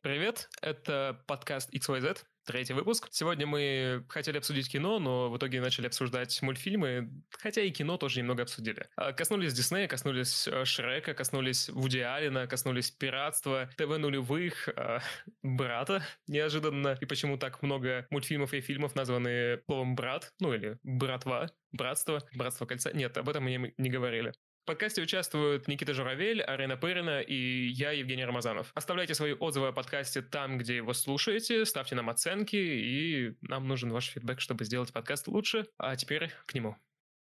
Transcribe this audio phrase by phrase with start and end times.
[0.00, 3.08] Привет, это подкаст XYZ, третий выпуск.
[3.10, 8.20] Сегодня мы хотели обсудить кино, но в итоге начали обсуждать мультфильмы, хотя и кино тоже
[8.20, 8.86] немного обсудили.
[8.94, 15.00] А, коснулись Диснея, коснулись э, Шрека, коснулись Вуди Аллена, коснулись пиратства, ТВ нулевых, э,
[15.42, 21.50] брата неожиданно, и почему так много мультфильмов и фильмов названы словом «брат», ну или «братва»,
[21.72, 22.92] «братство», «братство кольца».
[22.92, 24.32] Нет, об этом мы не говорили
[24.68, 28.70] подкасте участвуют Никита Журавель, Арена Пырина и я, Евгений Рамазанов.
[28.74, 33.90] Оставляйте свои отзывы о подкасте там, где его слушаете, ставьте нам оценки, и нам нужен
[33.90, 35.66] ваш фидбэк, чтобы сделать подкаст лучше.
[35.78, 36.76] А теперь к нему.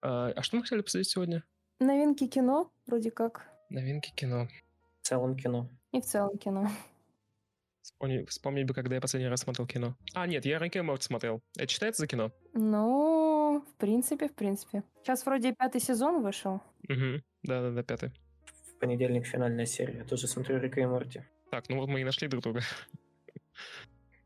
[0.03, 1.43] А, а что мы хотели посмотреть сегодня?
[1.81, 3.49] Новинки кино, вроде как.
[3.71, 4.49] Новинки кино.
[5.01, 5.71] В целом кино.
[5.93, 6.69] И в целом кино.
[7.81, 9.97] Вспомни, вспомни бы, когда я последний раз смотрел кино.
[10.13, 11.41] А, нет, я Рик и Морти смотрел.
[11.57, 12.31] Это считается за кино?
[12.53, 13.32] Ну,
[13.63, 14.83] в принципе, в принципе.
[15.03, 16.61] Сейчас вроде пятый сезон вышел.
[16.89, 17.23] Угу.
[17.43, 18.13] Да-да-да, пятый.
[18.69, 19.99] В понедельник финальная серия.
[19.99, 21.23] Я тоже смотрю Рика и Морти.
[21.51, 22.61] Так, ну вот мы и нашли друг друга.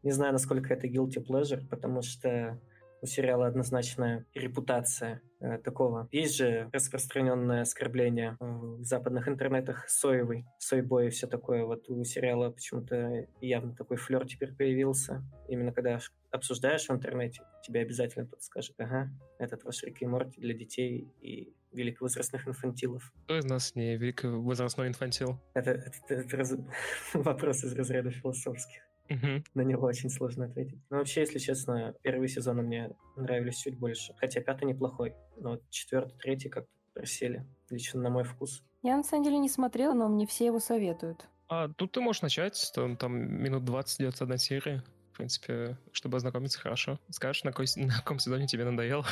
[0.03, 2.61] Не знаю, насколько это guilty pleasure, потому что
[3.07, 6.09] у сериала однозначная репутация э, такого.
[6.11, 11.65] Есть же распространенное оскорбление в западных интернетах соевый, сойбой и все такое.
[11.65, 15.23] Вот у сериала почему-то явно такой флер теперь появился.
[15.49, 16.01] Именно когда
[16.33, 21.09] обсуждаешь в интернете, тебе обязательно кто-то скажет, ага, этот ваш Рик и Морти для детей
[21.21, 23.13] и великовозрастных инфантилов.
[23.25, 25.41] Кто из нас не великовозрастной инфантил?
[25.55, 26.55] Это, это, это, это раз...
[27.15, 28.86] вопрос из разряда философских.
[29.09, 29.45] Угу.
[29.55, 30.79] На него очень сложно ответить.
[30.91, 34.15] Но вообще, если честно, первые сезоны мне нравились чуть больше.
[34.17, 37.45] Хотя пятый неплохой, но вот четвертый, третий как-то просели.
[37.71, 38.63] Лично на мой вкус.
[38.83, 41.29] Я на самом деле не смотрела, но мне все его советуют.
[41.49, 44.83] А тут ты можешь начать, там, там минут 20 идет одна серия
[45.17, 47.01] в принципе, чтобы ознакомиться хорошо.
[47.09, 49.03] Скажешь, на, какой, на каком сезоне тебе надоел?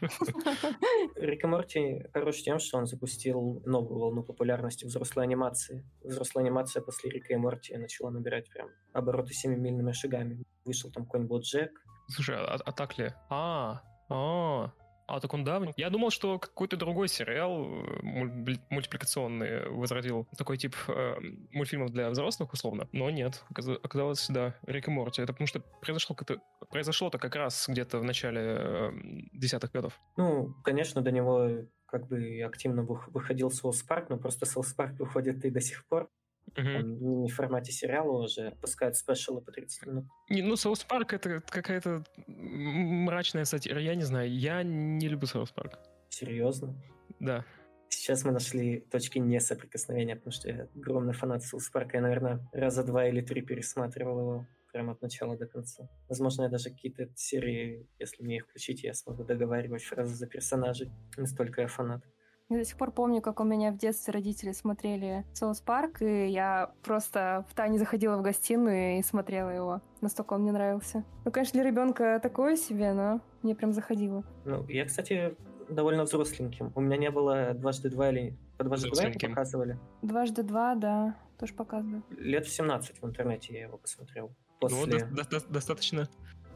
[1.16, 5.84] Рик и Морти хорош тем, что он запустил новую волну популярности взрослой анимации.
[6.04, 10.44] Взрослая анимация после Рика и Морти начала набирать прям обороты семимильными шагами.
[10.64, 11.72] Вышел там какой-нибудь Джек.
[12.06, 13.12] Слушай, а, а так ли?
[13.28, 14.70] А, а,
[15.08, 15.72] а, так он давний.
[15.76, 21.14] Я думал, что какой-то другой сериал э, мультипликационный возродил такой тип э,
[21.50, 22.88] мультфильмов для взрослых, условно.
[22.92, 23.42] Но нет,
[23.82, 25.22] оказалось, да, Рик и Морти.
[25.22, 26.40] Это потому что произошло как-то
[26.70, 28.92] произошло-то как раз где-то в начале э,
[29.32, 29.98] десятых годов.
[30.18, 31.48] Ну, конечно, до него
[31.86, 36.10] как бы активно выходил South Park, но просто South Park выходит и до сих пор.
[36.56, 37.22] Угу.
[37.22, 40.04] не в формате сериала уже, пускают special ы по 30 минут.
[40.28, 43.80] Не, ну, South Park это какая-то мрачная сатира.
[43.80, 45.78] Я не знаю, я не люблю Соус Парк.
[46.08, 46.74] Серьезно?
[47.20, 47.44] Да.
[47.90, 51.96] Сейчас мы нашли точки несоприкосновения, потому что я огромный фанат South Park а.
[51.96, 55.88] Я, наверное, раза два или три пересматривал его прямо от начала до конца.
[56.08, 60.90] Возможно, я даже какие-то серии, если мне их включить, я смогу договаривать фразы за персонажей.
[61.16, 62.02] Настолько я фанат.
[62.50, 66.28] Я до сих пор помню, как у меня в детстве родители смотрели South Park, и
[66.28, 69.82] я просто в тайне заходила в гостиную и смотрела его.
[70.00, 71.04] Настолько он мне нравился.
[71.26, 74.24] Ну, конечно, для ребенка такое себе, но мне прям заходило.
[74.46, 75.36] Ну, я, кстати,
[75.68, 76.72] довольно взросленьким.
[76.74, 79.78] У меня не было дважды два или по дважды два показывали?
[80.00, 82.02] Дважды два, да, тоже показывали.
[82.16, 84.30] Лет в 17 в интернете я его посмотрел.
[84.58, 84.78] После...
[85.06, 86.08] Ну, до- до- достаточно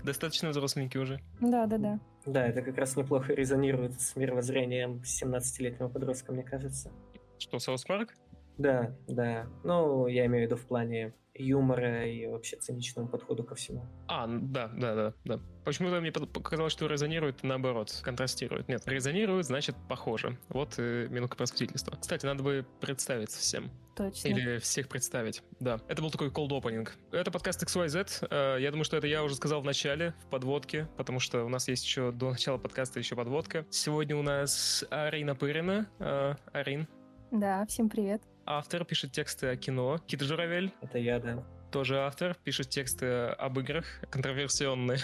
[0.05, 1.21] достаточно взросленький уже.
[1.41, 2.01] Да, да, да.
[2.27, 6.91] Да, это как раз неплохо резонирует с мировоззрением 17-летнего подростка, мне кажется.
[7.39, 8.15] Что, South Park?
[8.59, 9.47] Да, да.
[9.65, 13.87] Ну, я имею в виду в плане юмора и вообще циничному подходу ко всему.
[14.07, 15.41] А, да, да, да, да.
[15.65, 18.69] Почему-то мне показалось, что резонирует наоборот, контрастирует.
[18.69, 20.39] Нет, резонирует, значит, похоже.
[20.49, 21.97] Вот э, минутка просветительства.
[21.99, 23.71] Кстати, надо бы представиться всем.
[23.95, 24.29] Точно.
[24.29, 25.79] Или всех представить, да.
[25.89, 26.89] Это был такой cold opening.
[27.11, 28.29] Это подкаст XYZ.
[28.31, 31.49] Э, я думаю, что это я уже сказал в начале, в подводке, потому что у
[31.49, 33.67] нас есть еще до начала подкаста еще подводка.
[33.71, 35.91] Сегодня у нас Арина Пырина.
[35.99, 36.89] Э, Арин.
[37.31, 38.23] Да, всем привет.
[38.47, 39.99] Автор пишет тексты о кино.
[40.07, 40.73] Кита Журавель.
[40.81, 41.45] Это я, да.
[41.71, 44.99] Тоже автор, пишет тексты об играх, контроверсионные.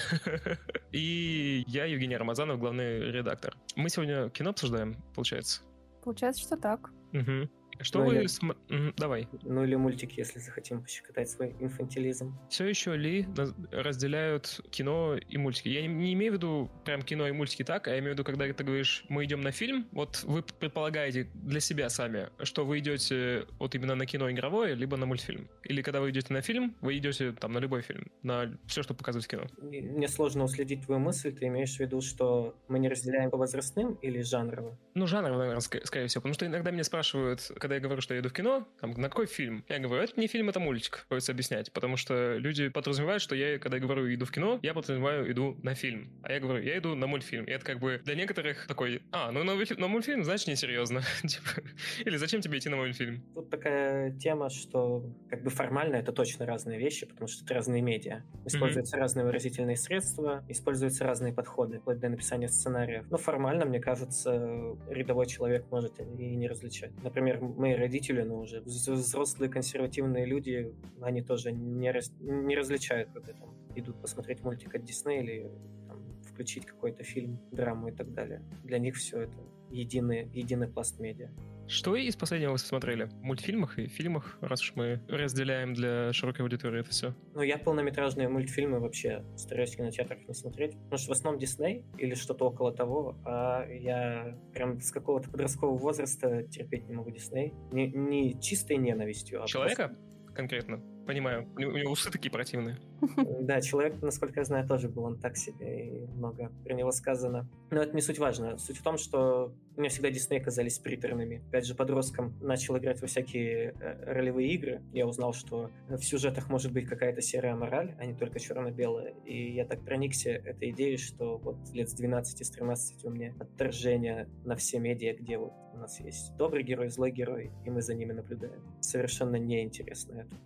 [0.93, 3.56] И я, Евгений Рамазанов, главный редактор.
[3.75, 5.62] Мы сегодня кино обсуждаем, получается?
[6.05, 6.91] Получается, что так.
[7.15, 7.49] Угу.
[7.81, 8.16] Что ну, вы...
[8.16, 8.27] Или...
[8.27, 8.59] См...
[8.97, 9.28] Давай.
[9.43, 12.37] Ну или мультики, если захотим пощекотать свой инфантилизм.
[12.50, 13.26] Все еще ли
[13.73, 15.69] разделяют кино и мультики?
[15.69, 18.14] Я не, не имею в виду прям кино и мультики так, а я имею в
[18.14, 22.64] виду, когда ты говоришь, мы идем на фильм, вот вы предполагаете для себя сами, что
[22.64, 25.49] вы идете вот именно на кино игровое, либо на мультфильм.
[25.64, 28.94] Или когда вы идете на фильм, вы идете там на любой фильм, на все, что
[28.94, 29.47] показывает кино.
[29.61, 31.32] Мне сложно уследить твою мысль.
[31.32, 34.79] Ты имеешь в виду, что мы не разделяем по возрастным или жанровым?
[34.94, 36.23] Ну, жанровым, наверное, скорее всего.
[36.23, 39.11] Потому что иногда меня спрашивают, когда я говорю, что я иду в кино, там, на
[39.11, 39.62] какой фильм?
[39.69, 41.00] Я говорю, это не фильм, это мультик.
[41.00, 44.73] Приходится объяснять, потому что люди подразумевают, что я, когда я говорю иду в кино, я
[44.73, 46.09] подразумеваю иду на фильм.
[46.23, 47.44] А я говорю, я иду на мультфильм.
[47.44, 51.03] И это как бы для некоторых такой, а, ну на, на мультфильм, значит, несерьезно.
[51.23, 51.69] Типа,
[52.06, 53.23] или зачем тебе идти на мультфильм?
[53.35, 57.82] Тут такая тема, что как бы формально это точно разные вещи, потому что это разные
[57.82, 58.23] медиа.
[58.47, 59.00] Используются mm-hmm.
[59.00, 63.05] разные выразительные средства, используются разные подходы, вплоть до написания сценариев.
[63.11, 66.05] Но формально, мне кажется, рядовой человек может и
[66.38, 66.93] не различать.
[67.03, 73.32] Например, мои родители, ну, уже взрослые консервативные люди, они тоже не, раз, не различают, когда
[73.32, 75.50] там идут посмотреть мультик от Диснея или
[75.87, 78.43] там, включить какой-то фильм, драму и так далее.
[78.64, 79.38] Для них все это
[79.70, 81.31] единый, единый пласт медиа.
[81.69, 83.05] Что из последнего вы смотрели?
[83.05, 87.15] В мультфильмах и фильмах, раз уж мы разделяем для широкой аудитории это все?
[87.35, 90.73] Ну, я полнометражные мультфильмы вообще стараюсь в кинотеатрах не смотреть.
[90.85, 95.76] Потому что в основном Дисней или что-то около того, а я прям с какого-то подросткового
[95.76, 97.53] возраста терпеть не могу Дисней.
[97.70, 100.35] Не, не чистой ненавистью, а Человека просто...
[100.35, 100.82] конкретно?
[101.08, 101.49] Понимаю.
[101.56, 102.76] У него усы такие противные.
[103.40, 107.49] Да, человек, насколько я знаю, тоже был он так себе, и много про него сказано.
[107.70, 108.58] Но это не суть важно.
[108.58, 111.43] Суть в том, что мне всегда Дисней казались приторными.
[111.49, 114.82] Опять же, подростком начал играть во всякие э, ролевые игры.
[114.93, 119.14] Я узнал, что в сюжетах может быть какая-то серая мораль, а не только черно-белая.
[119.25, 123.32] И я так проникся этой идеей, что вот лет с 12 с 13 у меня
[123.40, 127.81] отторжение на все медиа, где вот у нас есть добрый герой, злой герой, и мы
[127.81, 128.60] за ними наблюдаем.
[128.82, 130.37] Совершенно неинтересно это.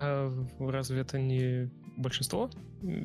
[0.00, 2.50] А разве это не большинство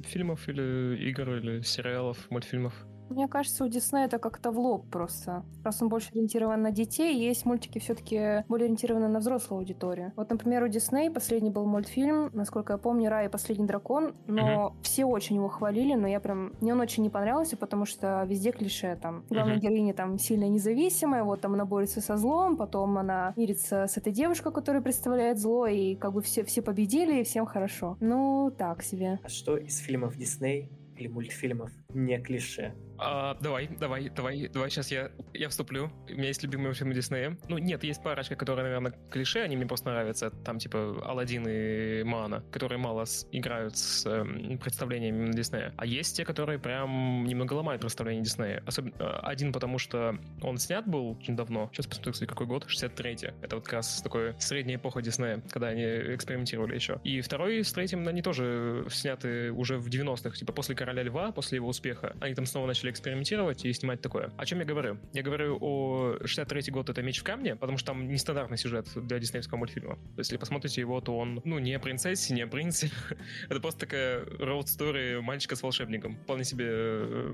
[0.05, 2.73] фильмов или игр или сериалов, мультфильмов?
[3.09, 5.43] Мне кажется, у Диснея это как-то в лоб просто.
[5.63, 10.13] Раз он больше ориентирован на детей, есть мультики все-таки более ориентированы на взрослую аудиторию.
[10.15, 14.73] Вот, например, у Дисней последний был мультфильм, насколько я помню, «Рай и последний дракон», но
[14.75, 14.83] uh-huh.
[14.83, 16.53] все очень его хвалили, но я прям...
[16.61, 19.23] Мне он очень не понравился, потому что везде клише там.
[19.29, 19.61] Главная uh-huh.
[19.61, 24.11] героиня там сильно независимая, вот там она борется со злом, потом она мирится с этой
[24.11, 27.97] девушкой, которая представляет зло, и как бы все, все победили, и всем хорошо.
[27.99, 29.19] Ну, так себе.
[29.23, 32.73] А что из фильмов Дисней или мультфильмов не клише?
[32.97, 35.91] А, давай, давай, давай, давай, сейчас я, я вступлю.
[36.09, 37.37] У меня есть любимые фильмы Диснея.
[37.49, 40.29] Ну, нет, есть парочка, которые, наверное, клише, они мне просто нравятся.
[40.29, 45.73] Там, типа, Алладин и Мана, которые мало с, играют с э, представлениями Диснея.
[45.77, 48.63] А есть те, которые прям немного ломают представление Диснея.
[48.65, 51.69] Особенно э, один, потому что он снят был очень давно.
[51.73, 52.65] Сейчас посмотрю, кстати, какой год?
[52.65, 53.33] 63-й.
[53.41, 56.99] Это вот как раз такой средняя эпоха Диснея, когда они экспериментировали еще.
[57.03, 61.57] И второй с третьим, они тоже сняты уже в 90-х, типа после Короля Льва, после
[61.57, 61.84] его успеха.
[62.19, 64.31] Они там снова начали экспериментировать и снимать такое.
[64.37, 64.97] О чем я говорю?
[65.13, 69.19] Я говорю о 63 год это «Меч в камне», потому что там нестандартный сюжет для
[69.19, 69.95] диснеевского мультфильма.
[69.95, 72.89] То есть, если посмотрите его, то он, ну, не о принцессе, не о принце.
[73.49, 76.17] это просто такая роуд стори мальчика с волшебником.
[76.23, 77.33] Вполне себе э,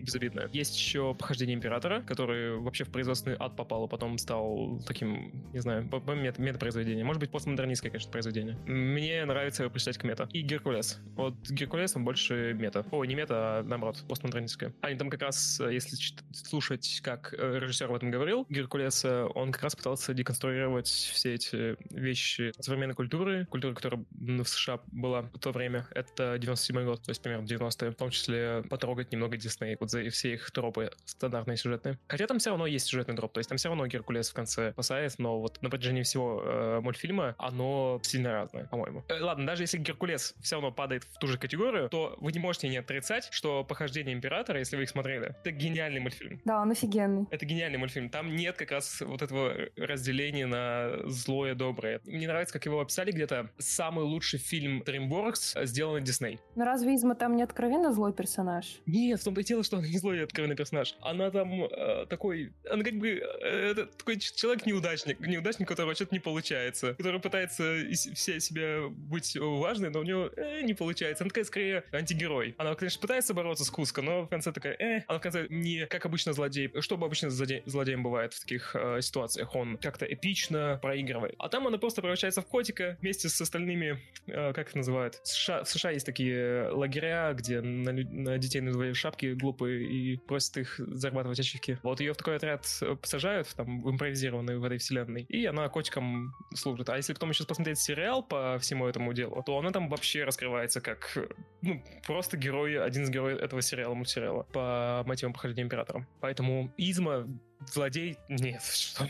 [0.00, 0.48] безобидная.
[0.52, 5.60] Есть еще «Похождение императора», который вообще в производственный ад попал, а потом стал таким, не
[5.60, 7.04] знаю, мета, мета-произведение.
[7.04, 8.56] Может быть, постмодернистское, конечно, произведение.
[8.66, 10.28] Мне нравится его прочитать к мета.
[10.32, 11.00] И «Геркулес».
[11.16, 12.84] Вот «Геркулес» он больше мета.
[12.90, 14.72] О, не мета, а наоборот, постмодернистское.
[14.80, 15.96] А они там как раз, э, если
[16.32, 21.76] слушать, как э, режиссер об этом говорил, Геркулес, он как раз пытался деконструировать все эти
[21.92, 25.86] вещи современной культуры, культуры, которая в США была в то время.
[25.94, 30.08] Это 97 год, то есть примерно 90-е, в том числе потрогать немного Дисней, вот за
[30.10, 31.98] все их тропы стандартные сюжетные.
[32.08, 34.72] Хотя там все равно есть сюжетный дроп, то есть там все равно Геркулес в конце
[34.72, 39.04] спасает, но вот на протяжении всего э, мультфильма оно сильно разное, по-моему.
[39.08, 42.38] Э, ладно, даже если Геркулес все равно падает в ту же категорию, то вы не
[42.38, 45.34] можете не отрицать, что похождение Императора, если вы их смотрели.
[45.40, 46.42] Это гениальный мультфильм.
[46.44, 47.26] Да, он офигенный.
[47.30, 48.10] Это гениальный мультфильм.
[48.10, 52.02] Там нет как раз вот этого разделения на злое, доброе.
[52.04, 53.50] Мне нравится, как его описали где-то.
[53.56, 56.38] Самый лучший фильм DreamWorks сделан Дисней.
[56.54, 58.82] Но разве Изма там не откровенно злой персонаж?
[58.84, 60.94] Нет, в том-то и дело, что он не злой и откровенный персонаж.
[61.00, 62.52] Она там э, такой...
[62.70, 63.08] Она как бы...
[63.08, 65.18] Э, это такой человек-неудачник.
[65.20, 66.92] Неудачник, у которого что-то не получается.
[66.94, 71.24] Который пытается все себя быть важной, но у него э, не получается.
[71.24, 72.54] Она такая скорее антигерой.
[72.58, 75.86] Она, конечно, пытается бороться с Куско, но в конце такая, э, она в конце не
[75.86, 80.78] как обычно злодей, что обычно злодей, злодеем бывает в таких э, ситуациях, он как-то эпично
[80.82, 81.34] проигрывает.
[81.38, 85.28] А там она просто превращается в котика вместе с остальными, э, как их называют, в
[85.28, 90.58] США, в США есть такие лагеря, где на, на детей надевают шапки глупые и просят
[90.58, 91.78] их зарабатывать ачивки.
[91.82, 92.66] Вот ее в такой отряд
[93.00, 96.88] посажают, там, в импровизированной в этой вселенной, и она котиком служит.
[96.88, 100.80] А если потом еще посмотреть сериал по всему этому делу, то она там вообще раскрывается
[100.80, 101.16] как,
[101.62, 104.44] ну, просто герой, один из героев этого сериала, мультсериала.
[104.44, 106.06] По мотивам похождения императора.
[106.20, 107.28] Поэтому Изма,
[107.66, 109.06] злодей, нет, что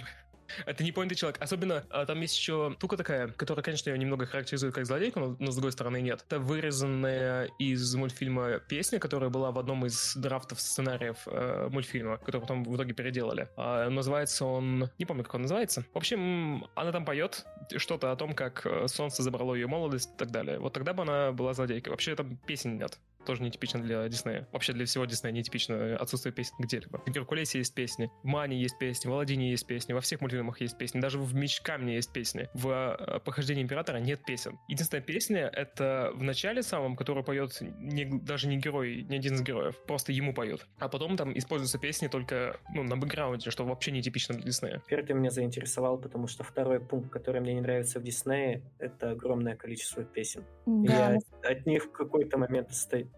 [0.67, 1.41] Это не понятый человек.
[1.41, 5.37] Особенно а, там есть еще штука такая, которая, конечно, ее немного характеризует как злодейку, но,
[5.39, 6.25] но с другой стороны нет.
[6.27, 12.41] Это вырезанная из мультфильма песня, которая была в одном из драфтов сценариев э, мультфильма, который
[12.41, 13.49] потом в итоге переделали.
[13.57, 14.91] А, называется он...
[14.99, 15.87] Не помню, как он называется.
[15.95, 17.47] В общем, она там поет
[17.77, 20.59] что-то о том, как э, солнце забрало ее молодость и так далее.
[20.59, 21.93] Вот тогда бы она была злодейкой.
[21.93, 24.49] Вообще там песен нет тоже нетипично для Диснея.
[24.53, 27.03] Вообще для всего Диснея нетипично отсутствие песен где-либо.
[27.05, 30.61] В Геркулесе есть песни, в Мане есть песни, в Аладдине есть песни, во всех мультфильмах
[30.61, 32.49] есть песни, даже в Меч Камне есть песни.
[32.55, 34.59] В э, Похождении Императора нет песен.
[34.69, 39.43] Единственная песня— это в начале самом, которую поет не, даже не герой, не один из
[39.43, 40.67] героев, просто ему поет.
[40.79, 44.83] А потом там используются песни только ну, на бэкграунде, что вообще нетипично для Диснея.
[44.87, 49.11] Теперь ты меня заинтересовал, потому что второй пункт, который мне не нравится в Диснее, это
[49.11, 50.45] огромное количество песен.
[50.67, 51.15] Да.
[51.15, 51.19] Я
[51.51, 52.71] от них в какой-то момент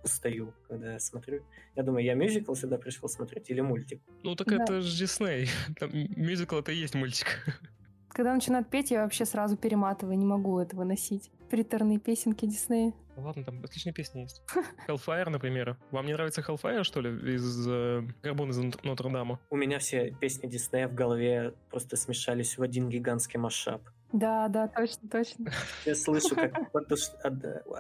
[0.02, 1.42] устаю когда я смотрю.
[1.76, 4.02] Я думаю, я мюзикл сюда пришел смотреть или мультик?
[4.22, 4.62] Ну так да.
[4.62, 5.48] это же Дисней.
[6.16, 7.26] мюзикл это и есть мультик.
[8.08, 11.30] Когда начинают петь, я вообще сразу перематываю, не могу этого носить.
[11.50, 12.92] Приторные песенки Диснея.
[13.16, 14.42] Ну ладно, там отличные песни есть.
[14.88, 15.76] Hellfire, например.
[15.90, 19.40] Вам не нравится Hellfire, что ли, из э, Горбун из Нотр-Дама?
[19.50, 23.82] У меня все песни Диснея в голове просто смешались в один гигантский масштаб.
[24.12, 25.52] Да, да, точно, точно.
[25.84, 26.54] Я слышу, как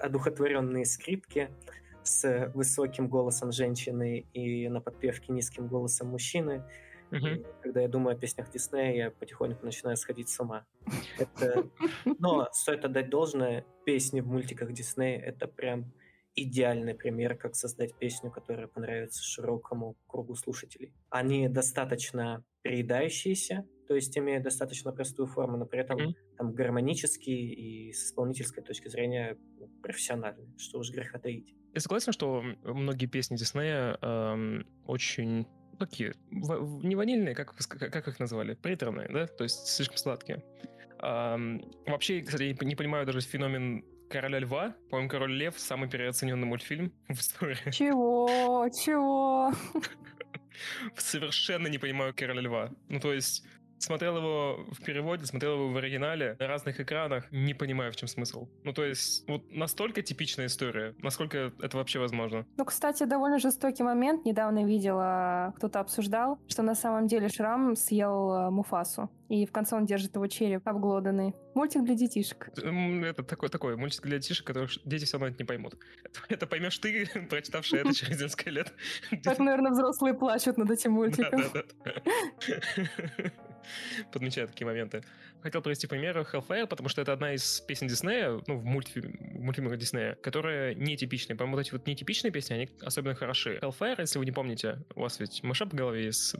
[0.02, 1.48] одухотворенные скрипки,
[2.04, 6.64] с высоким голосом женщины и на подпевке низким голосом мужчины.
[7.10, 7.46] Uh-huh.
[7.62, 10.66] когда я думаю о песнях Диснея, я потихоньку начинаю сходить с ума.
[11.18, 11.68] Это...
[12.18, 15.92] Но стоит отдать должное, песни в мультиках Диснея— это прям
[16.34, 20.92] идеальный пример, как создать песню, которая понравится широкому кругу слушателей.
[21.10, 26.14] Они достаточно приедающиеся, то есть имеют достаточно простую форму, но при этом mm-hmm.
[26.38, 29.38] там гармонические и с исполнительской точки зрения
[29.82, 31.54] профессиональные, что уж греха таить.
[31.74, 35.46] Я согласен, что многие песни Диснея эм, очень
[35.78, 40.44] такие, в, не ванильные, как, как их называли, приторные, да, то есть слишком сладкие.
[41.00, 44.76] Эм, вообще, кстати, не понимаю даже феномен Короля Льва.
[44.90, 47.70] По-моему, Король Лев самый переоцененный мультфильм в истории.
[47.72, 48.68] Чего?
[48.68, 49.52] Чего?
[50.96, 52.70] Совершенно не понимаю Короля Льва.
[52.88, 53.44] Ну, то есть,
[53.78, 58.08] смотрел его в переводе, смотрел его в оригинале на разных экранах, не понимаю, в чем
[58.08, 58.48] смысл.
[58.64, 62.46] Ну, то есть, вот настолько типичная история, насколько это вообще возможно.
[62.56, 64.24] Ну, кстати, довольно жестокий момент.
[64.24, 69.10] Недавно видела, кто-то обсуждал, что на самом деле Шрам съел э, Муфасу.
[69.28, 71.34] И в конце он держит его череп обглоданный.
[71.54, 72.50] Мультик для детишек.
[72.56, 75.76] Это такой, такой мультик для детишек, который дети все равно это не поймут.
[76.02, 78.72] Это, это поймешь ты, прочитавший это через несколько лет.
[79.22, 81.40] Так, наверное, взрослые плачут над этим мультиком.
[81.40, 83.32] Да, да, да.
[84.12, 85.02] Подмечаю такие моменты.
[85.42, 89.42] Хотел привести пример Hellfire, потому что это одна из песен Диснея, ну, в, мультфильм, в
[89.42, 91.36] мультфильмах Диснея, которая нетипичная.
[91.36, 93.58] По-моему, вот эти вот нетипичные песни, они особенно хороши.
[93.60, 96.34] Hellfire, если вы не помните, у вас ведь мышап в голове из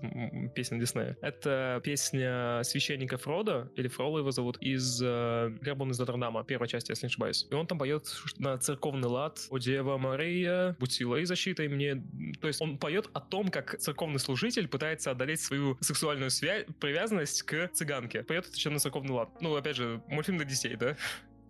[0.55, 1.17] песен Диснея.
[1.21, 6.91] Это песня священника Фрода, или Фрола его зовут, из э, Гербон из Нотр-Дама, первой части,
[6.91, 7.47] если не ошибаюсь.
[7.51, 8.07] И он там поет
[8.39, 12.03] на церковный лад «О Дева Мария, будь силой и защитой мне».
[12.41, 17.43] То есть он поет о том, как церковный служитель пытается одолеть свою сексуальную связь, привязанность
[17.43, 18.23] к цыганке.
[18.23, 19.31] Поет это еще на церковный лад.
[19.41, 20.97] Ну, опять же, мультфильм для детей, да?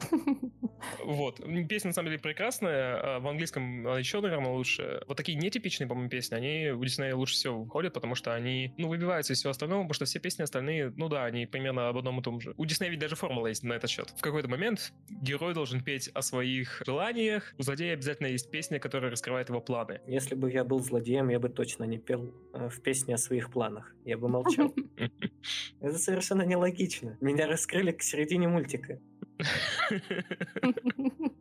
[1.04, 1.40] Вот.
[1.68, 3.16] Песня, на самом деле, прекрасная.
[3.16, 5.02] А в английском она еще, наверное, лучше.
[5.06, 8.88] Вот такие нетипичные, по-моему, песни, они у Диснея лучше всего выходят, потому что они, ну,
[8.88, 12.20] выбиваются из всего остального, потому что все песни остальные, ну да, они примерно об одном
[12.20, 12.54] и том же.
[12.56, 14.10] У Диснея ведь даже формула есть на этот счет.
[14.16, 17.54] В какой-то момент герой должен петь о своих желаниях.
[17.58, 20.00] У злодея обязательно есть песня, которая раскрывает его планы.
[20.06, 23.50] Если бы я был злодеем, я бы точно не пел э, в песне о своих
[23.50, 23.94] планах.
[24.04, 24.74] Я бы молчал.
[25.80, 27.16] Это совершенно нелогично.
[27.20, 29.00] Меня раскрыли к середине мультика.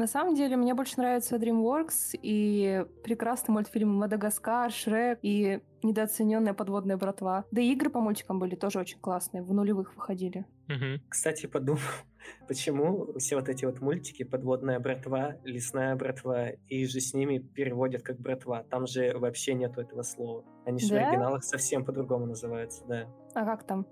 [0.00, 6.96] На самом деле, мне больше нравится DreamWorks и прекрасный мультфильм «Мадагаскар», «Шрек» и недооцененная подводная
[6.96, 7.44] братва.
[7.50, 10.46] Да и игры по мультикам были тоже очень классные, в нулевых выходили.
[10.68, 11.02] Угу.
[11.10, 11.80] Кстати, подумал,
[12.48, 18.02] почему все вот эти вот мультики «Подводная братва», «Лесная братва» и же с ними переводят
[18.02, 18.62] как «братва».
[18.70, 20.46] Там же вообще нету этого слова.
[20.64, 20.94] Они же да?
[20.94, 23.06] в оригиналах совсем по-другому называются, да.
[23.34, 23.86] А как там?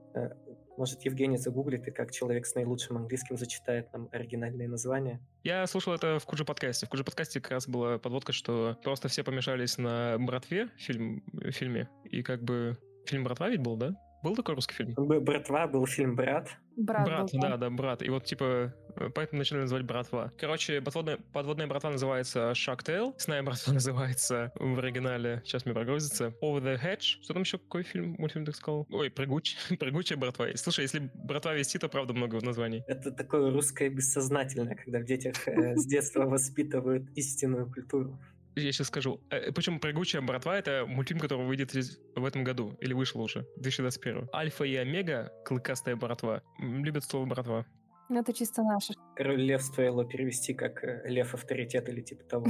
[0.79, 5.21] Э, может, Евгений загуглит, и как человек с наилучшим английским зачитает нам оригинальные названия.
[5.43, 6.87] Я слушал это в Куджи подкасте.
[6.87, 11.89] В Куджи подкасте как раз была подводка, что просто все помешались на «Братве» фильм, фильме,
[12.05, 13.95] и как бы фильм «Братва» ведь был, да?
[14.23, 14.95] Был такой русский фильм?
[14.97, 16.49] «Братва» был фильм «Брат».
[16.77, 18.03] Брат, брат был, да, да, брат.
[18.03, 20.33] И вот, типа, э, поэтому начали называть братва.
[20.39, 26.35] Короче, подводная, подводная братва называется Shark Tale, Сная братва называется в оригинале, сейчас мне прогрузится,
[26.41, 27.21] Over the Hedge.
[27.23, 28.87] Что там еще, какой фильм, мультфильм ты сказал?
[28.91, 30.47] Ой, прыгуч, прыгучая братва.
[30.55, 32.85] Слушай, если братва вести, то правда много названий.
[32.87, 38.19] Это такое русское бессознательное, когда в детях э, с детства воспитывают истинную культуру.
[38.65, 39.21] Я сейчас скажу.
[39.31, 41.73] Э, Причем «Прыгучая братва»— это мультфильм, который выйдет
[42.15, 44.29] в этом году, или вышел уже, 2021.
[44.33, 46.43] «Альфа и Омега», «Клыкастая братва».
[46.59, 47.67] Любят слово «братва».
[48.11, 48.95] Ну, это чисто наше.
[49.17, 52.47] Король Лев стоило перевести как э, Лев Авторитет или типа того,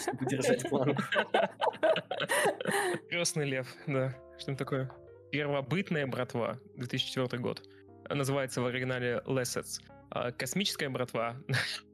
[0.00, 0.96] чтобы держать план.
[3.08, 4.16] Крестный Лев, да.
[4.38, 4.90] Что это такое?
[5.30, 7.62] Первобытная братва, 2004 год.
[8.08, 9.80] Называется в оригинале Lessets.
[10.10, 11.36] А космическая братва,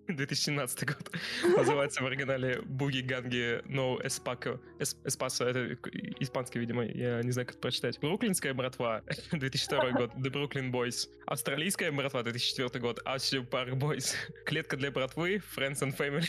[0.06, 1.10] 2017 год,
[1.56, 4.60] называется в оригинале Буги Ганги No Espaco.
[4.78, 5.76] Эспасо, это
[6.20, 7.98] испанский, видимо, я не знаю, как прочитать.
[8.00, 9.02] Бруклинская братва,
[9.32, 11.08] 2002 год, The Brooklyn Boys.
[11.26, 14.14] Австралийская братва, 2004 год, Ashu Park Boys.
[14.44, 16.26] Клетка для братвы, Friends and Family.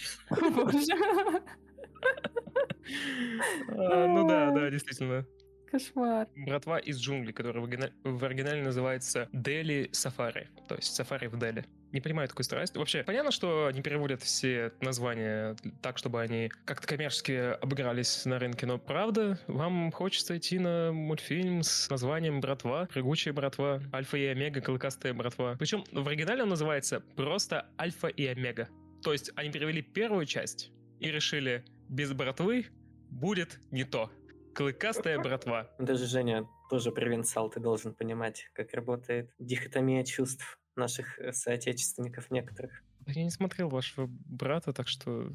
[3.69, 5.25] А, ну да, да, действительно.
[5.73, 6.27] Кошмар.
[6.35, 10.47] Братва из джунглей, которая в, оригинале, в оригинале называется Дели Сафари.
[10.67, 11.65] То есть Сафари в Дели.
[11.91, 12.77] Не понимаю такой старости.
[12.77, 18.67] Вообще, понятно, что они переводят все названия так, чтобы они как-то коммерчески обыгрались на рынке,
[18.67, 24.61] но правда, вам хочется идти на мультфильм с названием «Братва», «Прыгучая братва», «Альфа и Омега»,
[24.61, 25.55] «Клыкастая братва».
[25.57, 28.69] Причем в оригинале он называется просто «Альфа и Омега».
[29.01, 32.67] То есть они перевели первую часть и решили, без братвы
[33.09, 34.11] будет не то.
[34.55, 35.69] Клыкастая братва.
[35.79, 42.83] Даже Женя тоже провинциал, ты должен понимать, как работает дихотомия чувств наших э, соотечественников некоторых.
[43.07, 45.31] Я не смотрел вашего брата, так что...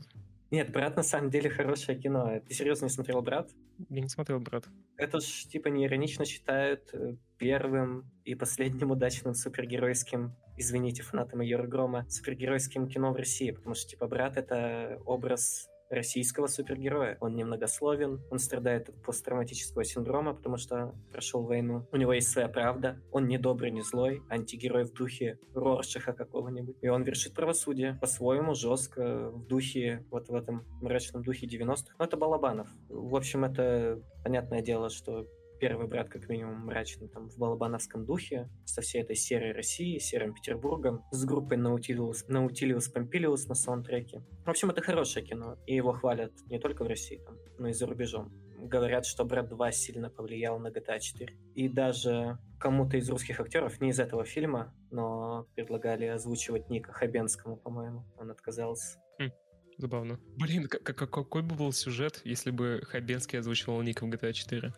[0.50, 2.40] Нет, «Брат» на самом деле хорошее кино.
[2.46, 3.50] Ты серьезно не смотрел «Брат»?
[3.90, 4.64] Я не смотрел «Брат».
[4.96, 12.08] Это ж, типа, неиронично считают э, первым и последним удачным супергеройским, извините, фанатам Майора Грома,
[12.08, 17.16] супергеройским кино в России, потому что, типа, «Брат»— это образ российского супергероя.
[17.20, 21.86] Он немногословен, он страдает от посттравматического синдрома, потому что прошел войну.
[21.92, 26.76] У него есть своя правда, он не добрый, не злой, антигерой в духе Роршаха какого-нибудь.
[26.82, 31.94] И он вершит правосудие по-своему, жестко, в духе, вот в этом мрачном духе 90-х.
[31.98, 32.68] Но это Балабанов.
[32.88, 35.26] В общем, это понятное дело, что
[35.58, 40.34] первый брат как минимум мрачный, там, в балабановском духе, со всей этой серой Россией, серым
[40.34, 44.22] Петербургом, с группой Наутилиус, Наутилиус Помпилиус на саундтреке.
[44.44, 47.72] В общем, это хорошее кино, и его хвалят не только в России, там, но и
[47.72, 48.32] за рубежом.
[48.60, 51.36] Говорят, что «Брат 2» сильно повлиял на GTA 4.
[51.54, 57.56] И даже кому-то из русских актеров, не из этого фильма, но предлагали озвучивать Нико Хабенскому,
[57.56, 58.04] по-моему.
[58.16, 58.98] Он отказался.
[59.20, 59.30] Хм,
[59.76, 60.18] забавно.
[60.36, 64.72] Блин, какой бы был сюжет, если бы Хабенский озвучивал Нико в GTA 4?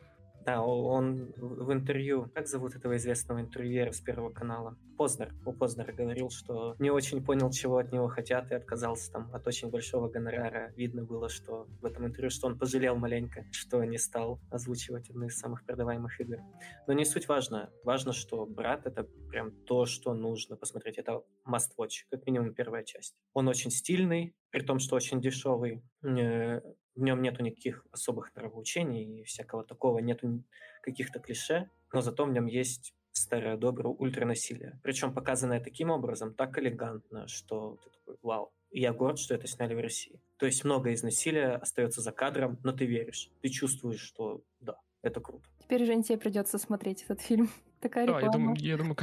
[0.50, 4.76] Да, он в интервью, как зовут этого известного интервьюера с Первого канала?
[4.96, 5.32] Познер.
[5.46, 9.46] У Познера говорил, что не очень понял, чего от него хотят, и отказался там от
[9.46, 10.72] очень большого гонорара.
[10.76, 15.26] Видно было, что в этом интервью, что он пожалел маленько, что не стал озвучивать одну
[15.26, 16.38] из самых продаваемых игр.
[16.88, 17.70] Но не суть важно.
[17.84, 20.98] Важно, что «Брат»— это прям то, что нужно посмотреть.
[20.98, 23.14] Это must watch, как минимум первая часть.
[23.34, 25.84] Он очень стильный, при том, что очень дешевый.
[26.94, 30.42] В нем нету никаких особых нравоучений и всякого такого, нету
[30.82, 34.80] каких-то клише, но зато в нем есть старое доброе ультранасилие.
[34.82, 39.74] Причем показанное таким образом, так элегантно, что ты такой, вау, я горд, что это сняли
[39.74, 40.20] в России.
[40.36, 44.76] То есть много из насилия остается за кадром, но ты веришь, ты чувствуешь, что да,
[45.02, 45.48] это круто.
[45.58, 47.50] Теперь, Жень, тебе придется смотреть этот фильм.
[47.80, 48.20] Такая реклама.
[48.20, 48.96] Да, я думаю, я думаю,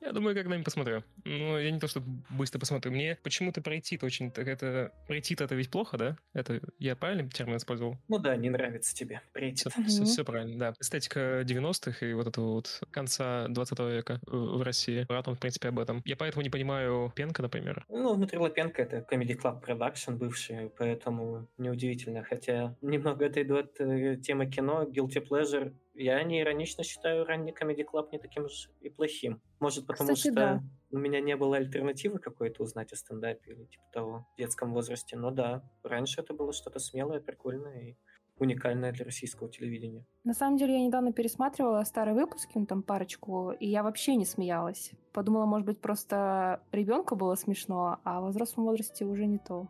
[0.00, 1.04] я думаю, когда-нибудь посмотрю.
[1.24, 2.92] Ну, я не то, что быстро посмотрю.
[2.92, 4.30] Мне почему-то пройти-то очень...
[4.30, 4.92] Так это...
[5.06, 6.16] Пройти-то это ведь плохо, да?
[6.32, 7.96] Это я правильно термин использовал?
[8.08, 9.22] Ну да, не нравится тебе.
[9.32, 9.68] Пройти.
[9.68, 10.74] Все, все, все правильно, да.
[10.80, 15.04] Эстетика 90-х и вот этого вот конца 20 века в России.
[15.08, 16.02] Брат, он, в принципе, об этом.
[16.04, 17.84] Я поэтому не понимаю Пенка, например.
[17.88, 22.22] Ну, внутри Лапенко это Comedy Club Production бывший, поэтому неудивительно.
[22.24, 27.84] Хотя немного это идет э, тема кино, Guilty Pleasure я не иронично считаю ранний Comedy
[27.84, 29.40] Club не таким же и плохим.
[29.60, 30.62] Может, потому Кстати, что да.
[30.90, 35.16] у меня не было альтернативы какой-то узнать о стендапе или типа того в детском возрасте.
[35.16, 37.96] Но да, раньше это было что-то смелое, прикольное и
[38.38, 40.04] уникальное для российского телевидения.
[40.24, 44.24] На самом деле, я недавно пересматривала старые выпуски, ну там парочку, и я вообще не
[44.24, 44.92] смеялась.
[45.12, 49.68] Подумала, может быть, просто ребенку было смешно, а в взрослом возрасте уже не то.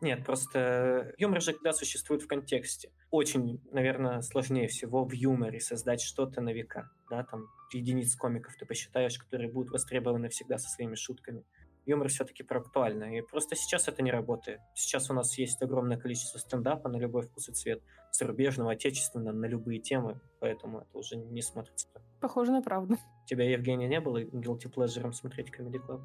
[0.00, 2.90] Нет, просто юмор же когда существует в контексте.
[3.10, 6.90] Очень, наверное, сложнее всего в юморе создать что-то на века.
[7.10, 11.44] Да, там единиц комиков ты посчитаешь, которые будут востребованы всегда со своими шутками.
[11.84, 13.16] Юмор все-таки про актуально.
[13.16, 14.60] И просто сейчас это не работает.
[14.74, 17.82] Сейчас у нас есть огромное количество стендапа на любой вкус и цвет.
[18.12, 20.20] Зарубежного, отечественного, на любые темы.
[20.38, 21.88] Поэтому это уже не смотрится.
[22.20, 22.96] Похоже на правду.
[23.26, 26.02] Тебя, Евгения, не было guilty pleasure смотреть Comedy Club?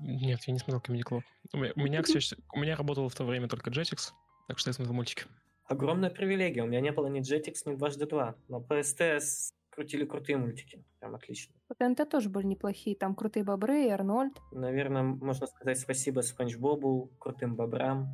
[0.00, 1.22] Нет, я не смотрел Comedy Club.
[1.52, 4.12] У меня, у меня, кстати, у меня работал в то время только Jetix,
[4.48, 5.24] так что я смотрел мультики.
[5.64, 6.62] Огромная привилегия.
[6.62, 8.34] У меня не было ни Jetix, ни дважды два.
[8.48, 10.82] Но по СТС крутили крутые мультики.
[10.98, 11.54] Прям отлично.
[11.68, 12.96] По ТНТ тоже были неплохие.
[12.96, 14.32] Там крутые бобры и Арнольд.
[14.50, 18.08] Наверное, можно сказать спасибо Спанч Бобу, крутым бобрам,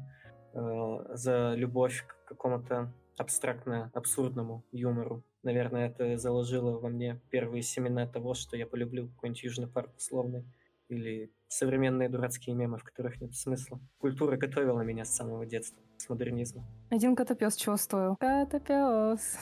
[0.53, 5.23] э, за любовь к какому-то абстрактно-абсурдному юмору.
[5.43, 10.45] Наверное, это заложило во мне первые семена того, что я полюблю какой-нибудь Южный парк условный
[10.89, 13.81] или современные дурацкие мемы, в которых нет смысла.
[13.99, 16.65] Культура готовила меня с самого детства, с модернизма.
[16.91, 18.17] Один котопес чего стоил?
[18.17, 19.39] Котопес.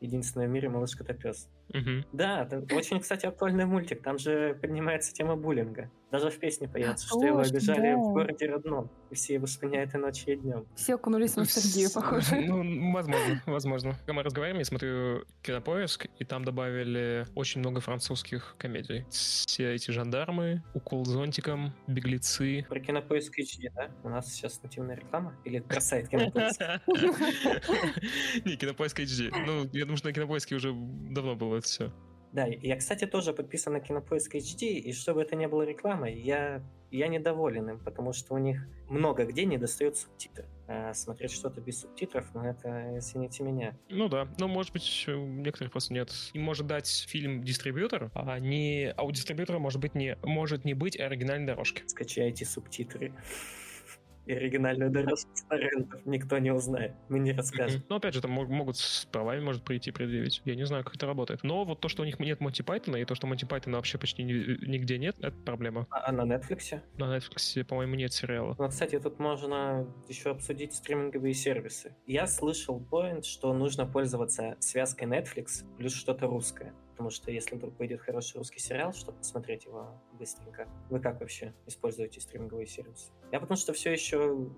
[0.00, 1.48] Единственное в мире малыш котопес.
[1.72, 2.04] Мгм.
[2.12, 4.02] Да, это очень, кстати, актуальный мультик.
[4.02, 5.90] Там же поднимается тема буллинга.
[6.14, 7.96] Даже в песне поется, что его обижали да.
[7.96, 8.88] в городе родном.
[9.10, 10.64] И все его склоняют и ночью, и днем.
[10.76, 12.36] Все окунулись в ностальгию, С- похоже.
[12.36, 13.94] Ну, возможно, возможно.
[13.94, 19.04] Когда мы разговариваем, я смотрю кинопоиск, и там добавили очень много французских комедий.
[19.10, 22.64] Все эти жандармы, укол зонтиком, беглецы.
[22.68, 23.90] Про кинопоиск HD, да?
[24.04, 25.34] У нас сейчас нативная реклама?
[25.44, 26.60] Или про сайт кинопоиск?
[28.44, 29.34] Не, кинопоиск HD.
[29.44, 31.92] Ну, я думаю, что на кинопоиске уже давно было это все.
[32.34, 36.60] Да, я, кстати, тоже подписан на Кинопоиск HD, и чтобы это не было рекламой, я,
[36.90, 40.44] я недоволен им, потому что у них много где не достают субтитры.
[40.66, 43.78] А смотреть что-то без субтитров, ну это, извините меня.
[43.88, 46.10] Ну да, но может быть у некоторых просто нет.
[46.32, 50.74] Им может дать фильм дистрибьютор, а не, а у дистрибьютора может быть не может не
[50.74, 51.84] быть оригинальной дорожки.
[51.86, 53.12] Скачайте субтитры.
[54.26, 56.92] И оригинальную дорожку с торрентов никто не узнает.
[57.08, 57.80] Мы не расскажем.
[57.80, 57.86] Мгм.
[57.90, 60.40] Ну, опять же, там мог- могут с правами, может, прийти предъявить.
[60.44, 61.42] Я не знаю, как это работает.
[61.42, 63.98] Но вот то, что у них нет Монти Пайтона, и то, что Монти Пайтона вообще
[63.98, 65.86] почти ни- нигде нет, это проблема.
[65.90, 66.80] А, а на Netflix?
[66.96, 68.54] На Netflix, по-моему, нет сериала.
[68.58, 71.94] Ну, кстати, тут можно еще обсудить стриминговые сервисы.
[72.06, 76.72] Я слышал поинт, что нужно пользоваться связкой Netflix плюс что-то русское.
[76.94, 81.52] Потому что если вдруг выйдет хороший русский сериал, чтобы посмотреть его быстренько, вы как вообще
[81.66, 83.10] используете стриминговые сервисы?
[83.32, 84.48] Я потому что все еще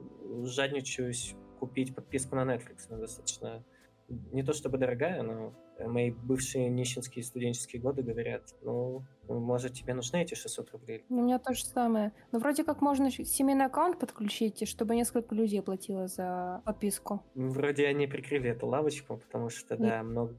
[0.44, 2.88] жадничаюсь купить подписку на Netflix.
[2.90, 3.64] Она достаточно
[4.08, 10.22] не то чтобы дорогая, но мои бывшие нищенские студенческие годы говорят, ну, может, тебе нужны
[10.22, 11.04] эти 600 рублей?
[11.08, 12.12] У меня то же самое.
[12.32, 17.24] Но вроде как можно семейный аккаунт подключить, и чтобы несколько людей платило за подписку.
[17.34, 20.36] Вроде они прикрыли эту лавочку, потому что, да, много,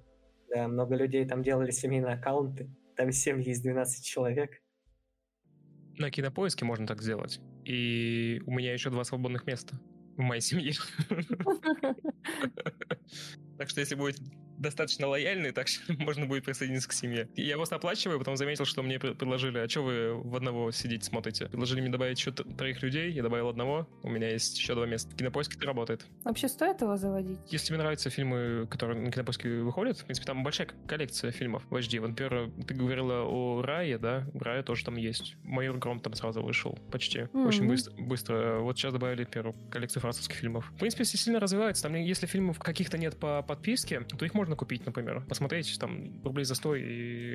[0.54, 2.70] да, много людей там делали семейные аккаунты.
[2.96, 4.62] Там семьи из 12 человек.
[5.98, 7.40] На кинопоиске можно так сделать.
[7.66, 9.80] И у меня еще два свободных места
[10.16, 10.74] в моей семье.
[13.58, 14.20] Так что если будет
[14.58, 17.30] достаточно лояльный, так что можно будет присоединиться к семье.
[17.36, 21.06] Я просто оплачиваю, потом заметил, что мне пр- предложили, а что вы в одного сидите
[21.06, 21.46] смотрите?
[21.48, 25.16] Предложили мне добавить еще троих людей, я добавил одного, у меня есть еще два места.
[25.16, 26.06] Кинопоиск это работает.
[26.24, 27.40] Вообще стоит его заводить?
[27.50, 31.76] Если тебе нравятся фильмы, которые на кинопоиске выходят, в принципе, там большая коллекция фильмов в
[31.76, 32.00] HD.
[32.00, 34.28] Вот, например, ты говорила о Рае, да?
[34.34, 35.36] Рая тоже там есть.
[35.44, 36.78] Майор Гром там сразу вышел.
[36.92, 37.24] Почти.
[37.34, 37.68] Очень Мгм.
[37.70, 38.60] быстро, быстро.
[38.60, 40.72] Вот сейчас добавили первую коллекцию французских фильмов.
[40.76, 41.84] В принципе, все сильно развивается.
[41.84, 45.24] Там, если фильмов каких-то нет по подписке, то их можно купить, например.
[45.28, 46.82] Посмотреть там рублей за 100, и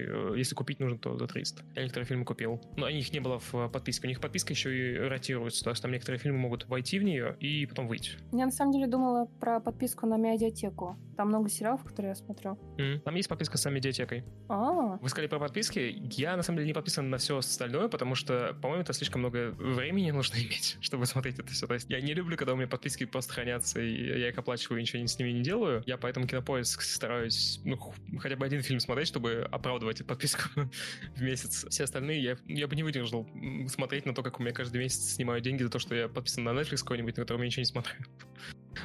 [0.06, 1.62] э, если купить нужно, то за 300.
[1.74, 2.60] Я некоторые фильмы купил.
[2.76, 4.06] Но их не было в э, подписке.
[4.06, 5.64] У них подписка еще и ротируется.
[5.64, 8.12] То есть там некоторые фильмы могут войти в нее и потом выйти.
[8.32, 10.96] Я на самом деле думала про подписку на медиатеку.
[11.16, 12.58] Там много сериалов, которые я смотрю.
[12.78, 13.00] М.
[13.00, 14.24] Там есть подписка с медиатекой.
[14.48, 15.94] А, Вы сказали про подписки.
[16.10, 19.50] Я, на самом деле, не подписан на все остальное, потому что, по-моему, это слишком много
[19.58, 21.66] времени нужно иметь, чтобы смотреть это все.
[21.66, 24.78] То есть я не люблю, когда у меня подписки просто хранятся, и я их оплачиваю,
[24.78, 25.82] и ничего с ними не делаю.
[25.86, 27.76] Я поэтому кинопоиск стараюсь, ну,
[28.20, 30.42] хотя бы один фильм смотреть, чтобы оправдывать подписку
[31.16, 31.66] в месяц.
[31.68, 33.28] Все остальные я, я бы не выдержал
[33.66, 36.44] смотреть на то, как у меня каждый месяц снимают деньги за то, что я подписан
[36.44, 37.96] на Netflix какой-нибудь, на котором я ничего не смотрю.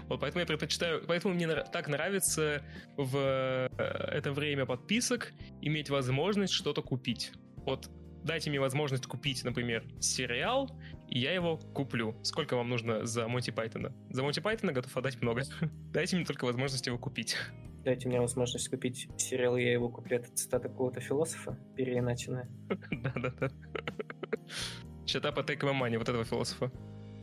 [0.10, 2.62] Вот поэтому я предпочитаю, поэтому мне так нравится
[2.98, 3.70] в э,
[4.12, 7.32] это время подписок иметь возможность что-то купить.
[7.66, 7.90] Вот
[8.24, 10.70] дайте мне возможность купить, например, сериал,
[11.08, 12.16] и я его куплю.
[12.24, 13.94] Сколько вам нужно за Монти Пайтона?
[14.10, 15.44] За Монти Пайтона готов отдать много.
[15.94, 17.38] Дайте мне только возможность его купить.
[17.88, 20.18] Дайте мне возможность купить сериал, я его куплю.
[20.18, 22.50] Это цитата какого-то философа, переиначенная.
[22.92, 23.48] Да-да-да.
[25.06, 26.70] Take my money, вот этого философа.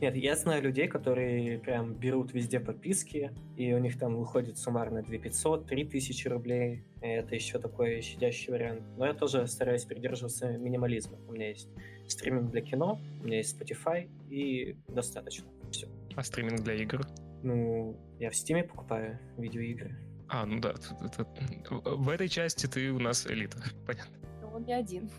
[0.01, 5.03] Нет, я знаю людей, которые прям берут везде подписки, и у них там выходит суммарно
[5.03, 6.83] 2500, 3000 рублей.
[6.99, 8.81] Это еще такой щадящий вариант.
[8.97, 11.19] Но я тоже стараюсь придерживаться минимализма.
[11.27, 11.69] У меня есть
[12.07, 15.45] стриминг для кино, у меня есть Spotify, и достаточно.
[15.69, 15.87] Все.
[16.15, 17.05] А стриминг для игр?
[17.43, 19.95] Ну, я в Стиме покупаю видеоигры.
[20.27, 21.27] А, ну да, это-
[21.69, 23.57] в этой части ты у нас элита.
[23.85, 24.15] Понятно.
[24.53, 25.09] он не один.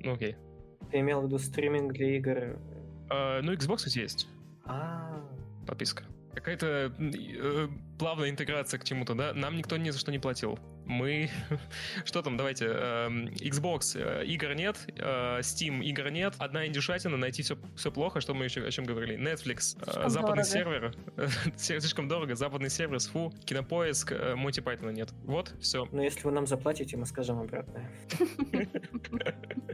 [0.00, 0.36] Ну окей.
[0.90, 2.58] Ты имел в виду стриминг для игр?
[3.10, 4.28] А, ну, Xbox есть.
[4.64, 5.20] А,
[5.66, 6.04] подписка.
[6.34, 9.32] Какая-то э, плавная интеграция к чему-то, да?
[9.34, 10.58] Нам никто ни за что не платил.
[10.86, 11.30] Мы...
[12.04, 17.42] Что там, давайте, эм, Xbox э, игр нет, э, Steam игр нет, одна индюшатина, найти
[17.42, 19.16] все, все плохо, что мы еще о чем говорили.
[19.16, 20.44] Netflix, э, Слишком западный дорого.
[20.44, 20.94] сервер,
[21.56, 25.10] слишком дорого, западный сервер, фу, кинопоиск, Монти Пайтона нет.
[25.24, 25.88] Вот, все.
[25.90, 27.90] ну если вы нам заплатите, мы скажем обратное.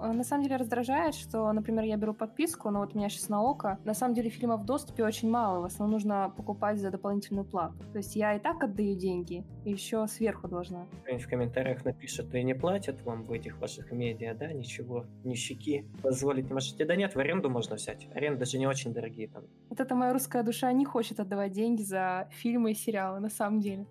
[0.00, 3.28] э, на самом деле раздражает, что, например, я беру подписку, но вот у меня сейчас
[3.28, 6.90] на ОКО, на самом деле фильмов в доступе очень мало, в основном нужно покупать за
[6.90, 7.78] дополнительную плату.
[7.92, 10.86] То есть я и так отдаю деньги, и еще сверху должна.
[11.06, 16.48] В комментариях напишут, и не платят вам в этих ваших медиа, да, ничего, нищики, позволить
[16.48, 16.84] не можете.
[16.84, 18.08] Да нет, в аренду можно взять.
[18.14, 19.44] Аренды же не очень дорогие там.
[19.68, 23.60] Вот это моя русская душа не хочет отдавать деньги за фильмы и сериалы, на самом
[23.60, 23.86] деле.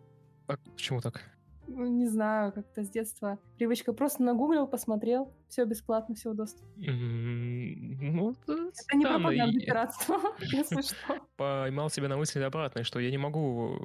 [0.47, 1.38] А почему так?
[1.69, 3.93] Ну, не знаю, как-то с детства привычка.
[3.93, 6.65] Просто нагуглил, посмотрел, все бесплатно, все в доступе.
[6.91, 10.95] Ну, это не пропаганда пиратства, если что.
[11.37, 13.77] Поймал себя на мысли обратной, что я не могу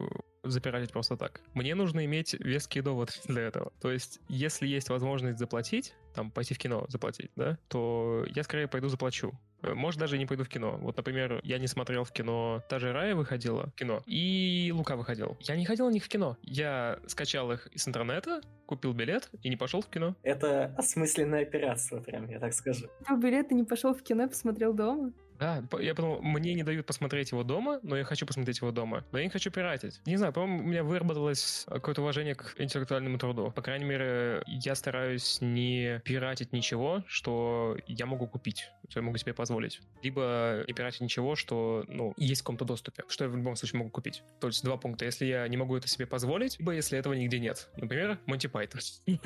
[0.42, 1.40] запиратить просто так.
[1.54, 3.72] Мне нужно иметь веский довод для этого.
[3.80, 8.68] То есть, если есть возможность заплатить, там, пойти в кино заплатить, да, то я скорее
[8.68, 9.32] пойду заплачу.
[9.64, 10.79] Э, может, даже не пойду в кино.
[10.81, 14.96] Вот, например, я не смотрел в кино, та же Рая выходила в кино, и Лука
[14.96, 15.37] выходил.
[15.40, 16.37] Я не ходил на них в кино.
[16.42, 20.14] Я скачал их из интернета, купил билет и не пошел в кино.
[20.22, 22.88] Это осмысленное операция, прям, я так скажу.
[22.98, 25.12] Купил билет и не пошел в кино, посмотрел дома?
[25.38, 29.05] Да, я подумал, мне не дают посмотреть его дома, но я хочу посмотреть его дома.
[29.12, 30.00] Но я не хочу пиратить.
[30.07, 33.50] Не знаю, по-моему, у меня выработалось какое-то уважение к интеллектуальному труду.
[33.50, 39.16] По крайней мере, я стараюсь не пиратить ничего, что я могу купить, что я могу
[39.18, 39.80] себе позволить.
[40.02, 43.78] Либо не пиратить ничего, что, ну, есть в каком-то доступе, что я в любом случае
[43.78, 44.22] могу купить.
[44.40, 45.04] То есть два пункта.
[45.04, 47.68] Если я не могу это себе позволить, либо если этого нигде нет.
[47.76, 48.80] Например, Монти Пайтон.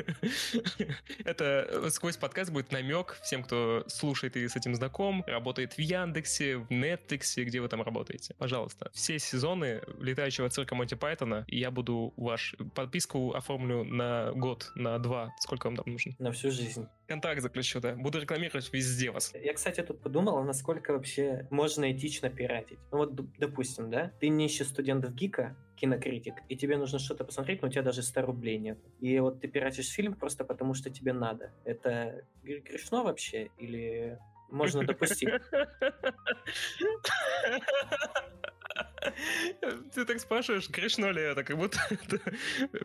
[1.25, 6.59] Это сквозь подкаст будет намек всем, кто слушает и с этим знаком, работает в Яндексе,
[6.59, 8.35] в Netflix, где вы там работаете.
[8.39, 8.91] Пожалуйста.
[8.93, 15.35] Все сезоны летающего цирка Монти Пайтона, я буду ваш подписку оформлю на год, на два.
[15.41, 16.15] Сколько вам там нужно?
[16.19, 16.87] На всю жизнь.
[17.07, 17.95] Контакт заключу, да.
[17.95, 19.33] Буду рекламировать везде вас.
[19.49, 22.79] Я, кстати, тут подумал, насколько вообще можно этично пиратить.
[22.93, 27.63] Ну вот, допустим, да, ты нищий студент в ГИКа, кинокритик, и тебе нужно что-то посмотреть,
[27.63, 28.77] но у тебя даже 100 рублей нет.
[29.01, 31.51] И вот ты пиратишь фильм просто потому, что тебе надо.
[31.65, 33.49] Это грешно вообще?
[33.57, 34.19] Или
[34.51, 35.31] можно допустить?
[39.95, 41.45] Ты так спрашиваешь, грешно ли это?
[41.45, 41.79] Как будто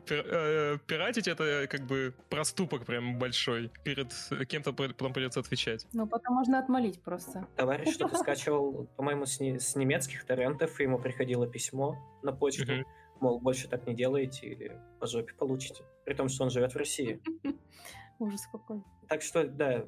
[0.10, 3.71] э, пиратить это как бы проступок прям большой.
[3.84, 4.13] Перед
[4.47, 5.88] кем-то потом придется отвечать.
[5.93, 7.47] Ну, потом можно отмолить просто.
[7.56, 12.86] Товарищ что-то скачивал, по-моему, с, с немецких торрентов, и ему приходило письмо на почту,
[13.19, 15.84] мол, больше так не делаете или по жопе получите.
[16.06, 17.21] При том, что он живет в России.
[18.19, 18.84] Ужас какой.
[19.10, 19.86] Так что, да,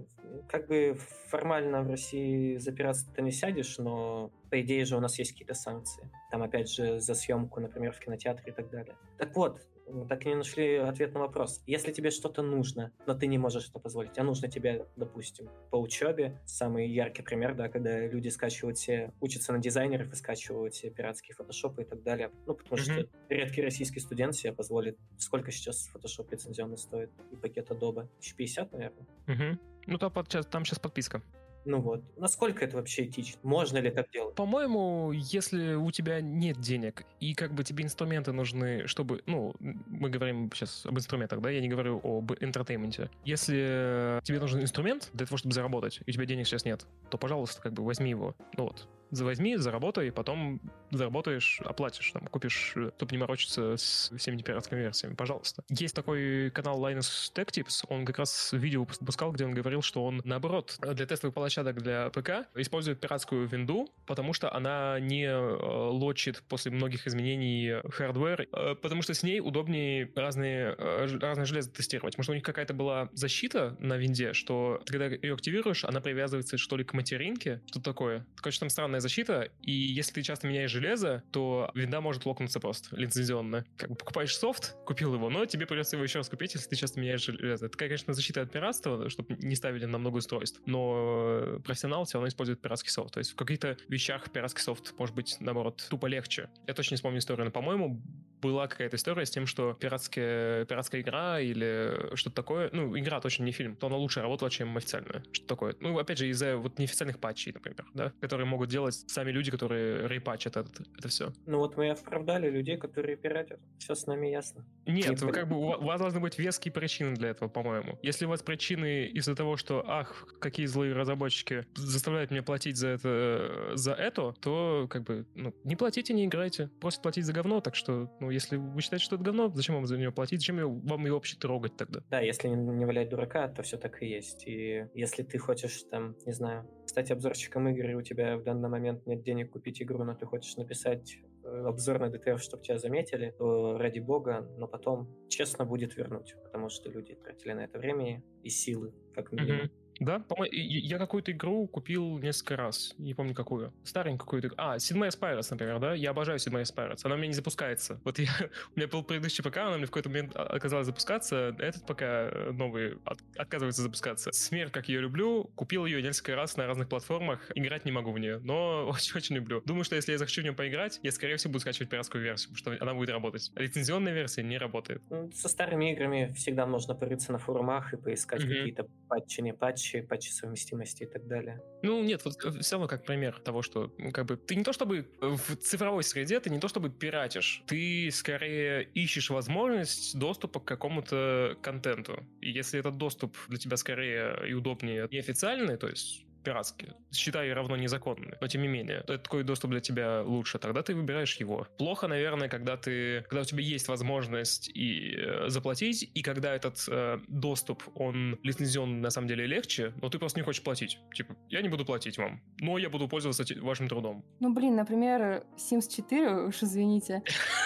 [0.50, 0.98] как бы
[1.30, 5.34] формально в России за пиратство ты не сядешь, но по идее же у нас есть
[5.34, 6.10] какие-то санкции.
[6.32, 8.96] Там, опять же, за съемку, например, в кинотеатре и так далее.
[9.18, 9.60] Так вот,
[10.08, 11.62] так и не нашли ответ на вопрос.
[11.68, 15.76] Если тебе что-то нужно, но ты не можешь это позволить, а нужно тебе, допустим, по
[15.76, 20.90] учебе, самый яркий пример, да, когда люди скачивают все, учатся на дизайнеров и скачивают все
[20.90, 22.32] пиратские фотошопы и так далее.
[22.46, 23.08] Ну, потому mm-hmm.
[23.08, 28.08] что редкий российский студент себе позволит, сколько сейчас фотошоп лицензионный стоит, и пакет Adobe?
[28.20, 29.06] 1050, наверное?
[29.28, 29.60] Mm-hmm.
[29.88, 31.22] Ну, там, там сейчас подписка.
[31.66, 33.40] Ну вот, насколько это вообще этично?
[33.44, 34.36] Можно ли так делать?
[34.36, 40.10] По-моему, если у тебя нет денег, и как бы тебе инструменты нужны, чтобы, ну, мы
[40.10, 43.10] говорим сейчас об инструментах, да, я не говорю об entertainment е.
[43.24, 47.18] Если тебе нужен инструмент для того, чтобы заработать, и у тебя денег сейчас нет, то,
[47.18, 48.36] пожалуйста, как бы возьми его.
[48.56, 50.62] Ну вот, возьми, заработай, потом
[50.98, 55.64] заработаешь, оплатишь, там, купишь, э, чтобы не морочиться с всеми пиратскими версиями, пожалуйста.
[55.70, 60.04] Есть такой канал Linus Tech Tips, он как раз видео выпускал, где он говорил, что
[60.06, 65.90] он, наоборот, для тестовых площадок для ПК использует пиратскую винду, потому что она не э,
[65.90, 71.72] лочит после многих изменений hardware, э, потому что с ней удобнее разные, э, разные железо
[71.72, 72.18] тестировать.
[72.18, 76.78] Может, у них какая-то была защита на винде, что когда ее активируешь, она привязывается что
[76.78, 78.26] ли к материнке, что такое.
[78.38, 80.85] Короче, там странная защита, и если ты часто меняешь железо,
[81.32, 83.66] то винда может локнуться просто лицензионно.
[83.78, 86.76] Как бы покупаешь софт, купил его, но тебе придется его еще раз купить, если ты
[86.76, 87.68] часто меняешь железо.
[87.68, 92.28] Это, конечно, защита от пиратства, чтобы не ставили на много устройств, но профессионал все равно
[92.28, 93.14] использует пиратский софт.
[93.14, 96.50] То есть в каких-то вещах пиратский софт может быть, наоборот, тупо легче.
[96.68, 98.02] Я точно не вспомню историю, но, по-моему,
[98.42, 103.44] была какая-то история с тем, что пиратская, пиратская игра или что-то такое, ну, игра точно
[103.44, 105.24] не фильм, то она лучше работала, чем официальная.
[105.32, 105.76] Что такое?
[105.80, 110.08] Ну, опять же, из-за вот неофициальных патчей, например, да, которые могут делать сами люди, которые
[110.08, 111.34] репатчат это, это все.
[111.46, 113.60] Ну вот мы оправдали людей, которые пиратят.
[113.80, 114.66] Все с нами ясно.
[114.86, 118.00] Нет, вы, как бы у вас должны быть веские причины для этого, по-моему.
[118.02, 122.90] Если у вас причины из-за того, что, ах, какие злые разработчики заставляют меня платить за
[122.90, 126.70] это, за это, то как бы, ну, не платите, не играйте.
[126.80, 129.86] Просто платить за говно, так что, ну, если вы считаете, что это говно, зачем вам
[129.86, 130.40] за него платить?
[130.40, 132.02] Зачем вам его вообще трогать тогда?
[132.10, 134.48] Да, если не, не валять дурака, то все так и есть.
[134.48, 138.70] И если ты хочешь там, не знаю, стать обзорщиком игр, и у тебя в данный
[138.70, 142.78] момент нет денег купить игру, но ты хочешь написать э, обзор на ДТФ, чтобы тебя
[142.78, 147.80] заметили, то ради бога, но потом честно будет вернуть, потому что люди тратили на это
[147.80, 149.66] время и силы, как минимум.
[149.66, 149.85] Mm-hmm.
[150.00, 152.94] Да, я какую-то игру купил несколько раз.
[152.98, 153.74] Не помню какую.
[153.84, 154.50] Старенькую какую-то.
[154.58, 155.94] А, Sid Meier's Pirates, например, да?
[155.94, 157.02] Я обожаю Sid Meier's Pirates.
[157.04, 158.00] Она у меня не запускается.
[158.04, 158.30] Вот я...
[158.76, 161.56] у меня был предыдущий ПК, она мне в какой-то момент оказалась запускаться.
[161.60, 163.20] Этот ПК э, новый от...
[163.38, 164.32] отказывается запускаться.
[164.32, 167.52] Смерть, как я люблю, купил ее несколько раз на разных платформах.
[167.56, 169.62] Играть не могу в нее, но очень-очень люблю.
[169.66, 172.54] Думаю, что если я захочу в нее поиграть, я, скорее всего, буду скачивать пиратскую версию,
[172.54, 173.52] потому что она будет работать.
[173.56, 175.02] Лицензионная версия не работает.
[175.10, 178.48] Ну, со старыми играми всегда можно порыться на форумах и поискать mm-hmm.
[178.48, 181.62] какие-то патчи, не патчи, патчи совместимости и так далее.
[181.84, 184.74] Ну, нет, вот э, все равно как пример того, что как бы ты не то
[184.74, 190.66] чтобы в цифровой среде, ты не то чтобы пиратишь, ты скорее ищешь возможность доступа к
[190.66, 192.26] какому-то контенту.
[192.42, 196.94] И если этот доступ для тебя скорее и удобнее неофициальный, то есть пиратские.
[197.12, 199.02] Считай равно незаконные, но тем не менее.
[199.02, 201.68] Такой доступ для тебя лучше, тогда ты выбираешь его.
[201.78, 206.86] Плохо, наверное, когда ты, когда у тебя есть возможность и э, заплатить, и когда этот
[206.88, 211.00] э, доступ, он лицензион на самом деле легче, но ты просто не хочешь платить.
[211.14, 214.24] Типа, я не буду платить вам, но я буду пользоваться вашим трудом.
[214.40, 217.24] Ну, блин, например, Sims 4, уж извините,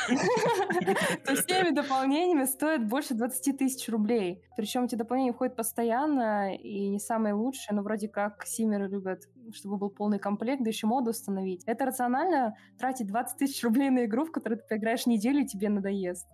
[1.25, 4.41] со всеми дополнениями стоит больше 20 тысяч рублей.
[4.55, 9.23] Причем эти дополнения входят постоянно и не самые лучшие, но вроде как 7 костюмеры любят,
[9.53, 11.63] чтобы был полный комплект, да еще моду установить.
[11.65, 15.69] Это рационально тратить 20 тысяч рублей на игру, в которую ты поиграешь неделю, и тебе
[15.69, 16.27] надоест.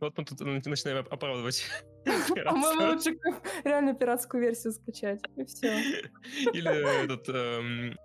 [0.00, 1.64] Вот мы тут э, начинаем оправдывать.
[2.44, 3.16] А мы лучше
[3.64, 5.68] реально пиратскую версию скачать, и все.
[6.52, 7.96] Или этот эм,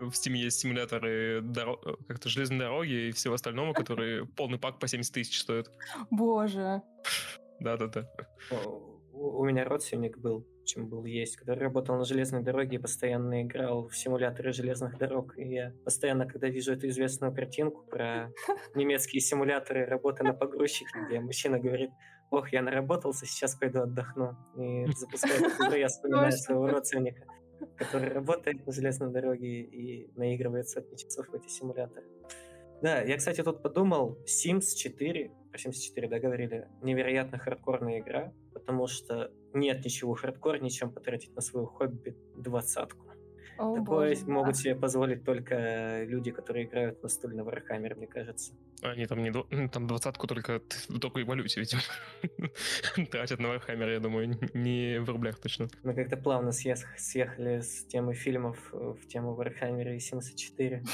[0.00, 1.78] в Steam есть симуляторы дор...
[1.86, 5.70] Э, как-то железной дороги и всего остального, которые полный пак по 70 тысяч стоят.
[6.10, 6.82] Боже.
[7.60, 8.06] Да-да-да.
[9.12, 13.88] У меня родственник был чем был есть, который работал на железной дороге и постоянно играл
[13.88, 15.38] в симуляторы железных дорог.
[15.38, 18.32] И я постоянно, когда вижу эту известную картинку про
[18.74, 21.90] немецкие симуляторы работы на погрузчике, где мужчина говорит,
[22.30, 24.36] ох, я наработался, сейчас пойду отдохну.
[24.58, 27.24] И запускает игру, я вспоминаю своего родственника,
[27.76, 32.04] который работает на железной дороге и наигрывает сотни часов в эти симуляторы.
[32.82, 38.34] Да, я, кстати, тут подумал, Sims 4, про Sims 4, да, говорили, невероятно хардкорная игра,
[38.52, 43.06] потому что нет ничего хардкорнее, чем потратить на свое хобби двадцатку.
[43.58, 44.60] О, Такое боже, могут да.
[44.60, 48.52] себе позволить только люди, которые играют в настольный Warhammer, мне кажется.
[48.82, 51.80] Они там не там двадцатку только в такой валюте, видимо,
[53.10, 55.68] тратят на Warhammer, я думаю, не в рублях точно.
[55.82, 60.84] Мы как-то плавно съехали с темы фильмов в тему Warhammer и Sims 4.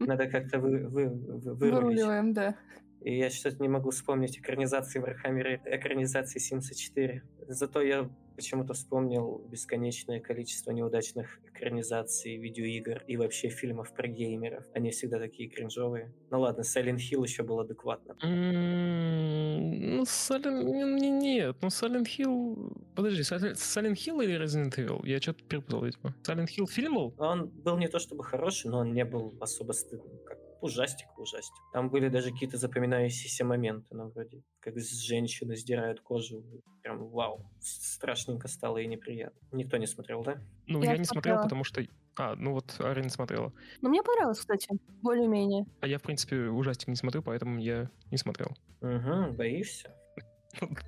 [0.00, 1.60] Надо как-то вы, вы, вы, вырулить.
[1.60, 2.56] Выруливаем, да.
[3.02, 7.22] И я что-то не могу вспомнить экранизации Warhammer, экранизации Sims 4.
[7.52, 14.64] Зато я почему-то вспомнил бесконечное количество неудачных экранизаций видеоигр и вообще фильмов про геймеров.
[14.72, 16.14] Они всегда такие кринжовые.
[16.30, 18.16] Ну ладно, Silent Hill еще был адекватно.
[18.22, 20.62] Ну, Silent...
[20.62, 22.72] Нет, ну Silent Hill...
[22.94, 25.00] Подожди, Silent Hill или Resident Evil?
[25.04, 26.14] Я что-то перепутал, видимо.
[26.22, 27.14] Silent Hill фильм был?
[27.18, 31.62] Он был не то чтобы хороший, но он не был особо стыдным, как ужастик, ужастик.
[31.72, 36.44] Там были даже какие-то запоминающиеся моменты, ну, вроде как с женщины сдирают кожу.
[36.82, 39.38] Прям вау, страшненько стало и неприятно.
[39.52, 40.38] Никто не смотрел, да?
[40.66, 41.84] Ну, я, я не смотрел, потому что...
[42.16, 43.52] А, ну вот Арина смотрела.
[43.80, 44.68] Ну, мне понравилось, кстати,
[45.02, 45.64] более-менее.
[45.80, 48.56] А я, в принципе, ужастик не смотрю, поэтому я не смотрел.
[48.80, 49.94] Угу, боишься?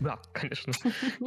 [0.01, 0.73] Да, конечно.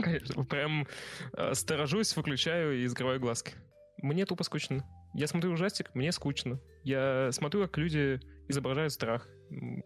[0.02, 0.44] Конечно.
[0.44, 0.88] Прям
[1.34, 3.54] э, сторожусь, выключаю и закрываю глазки.
[4.02, 4.84] Мне тупо скучно.
[5.16, 6.60] Я смотрю ужастик, мне скучно.
[6.84, 9.30] Я смотрю, как люди изображают страх.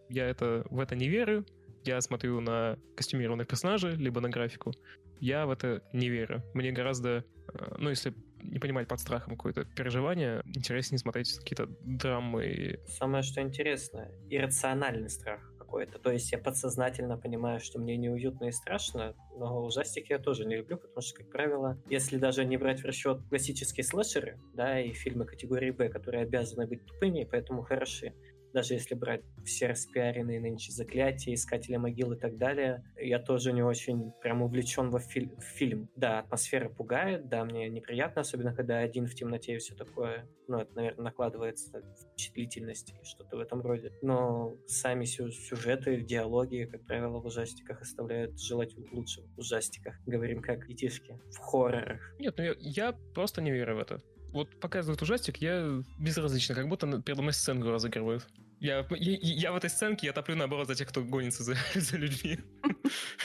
[0.08, 1.46] Я это, в это не верю.
[1.84, 4.72] Я смотрю на костюмированных персонажей, либо на графику.
[5.20, 6.42] Я в это не верю.
[6.52, 8.12] Мне гораздо, э, ну, если
[8.42, 12.80] не понимать под страхом какое-то переживание, интереснее смотреть какие-то драмы.
[12.88, 16.00] Самое, что интересно, иррациональный страх какой-то.
[16.00, 20.56] То есть я подсознательно понимаю, что мне неуютно и страшно, но ужастики я тоже не
[20.56, 24.92] люблю, потому что, как правило, если даже не брать в расчет классические слэшеры, да, и
[24.92, 28.14] фильмы категории Б, которые обязаны быть тупыми, поэтому хороши,
[28.52, 33.62] даже если брать все распиаренные нынче заклятия, искатели могил и так далее, я тоже не
[33.62, 35.36] очень прям увлечен во фильм.
[35.36, 35.88] в фильм.
[35.96, 40.28] Да, атмосфера пугает, да, мне неприятно, особенно когда один в темноте и все такое.
[40.48, 43.92] Ну, это, наверное, накладывается впечатлительность и что-то в этом роде.
[44.02, 49.94] Но сами сюжеты, диалоги, как правило, в ужастиках оставляют желать лучше в ужастиках.
[50.06, 51.18] Говорим как детишки.
[51.30, 52.00] В хоррорах.
[52.18, 54.00] Нет, ну я, я просто не верю в это
[54.32, 58.26] вот показывают ужастик, я безразлично, как будто передо мной сценку разыгрывают.
[58.60, 61.96] Я, я, я в этой сценке, я топлю, наоборот, за тех, кто гонится за, за
[61.96, 62.38] людьми.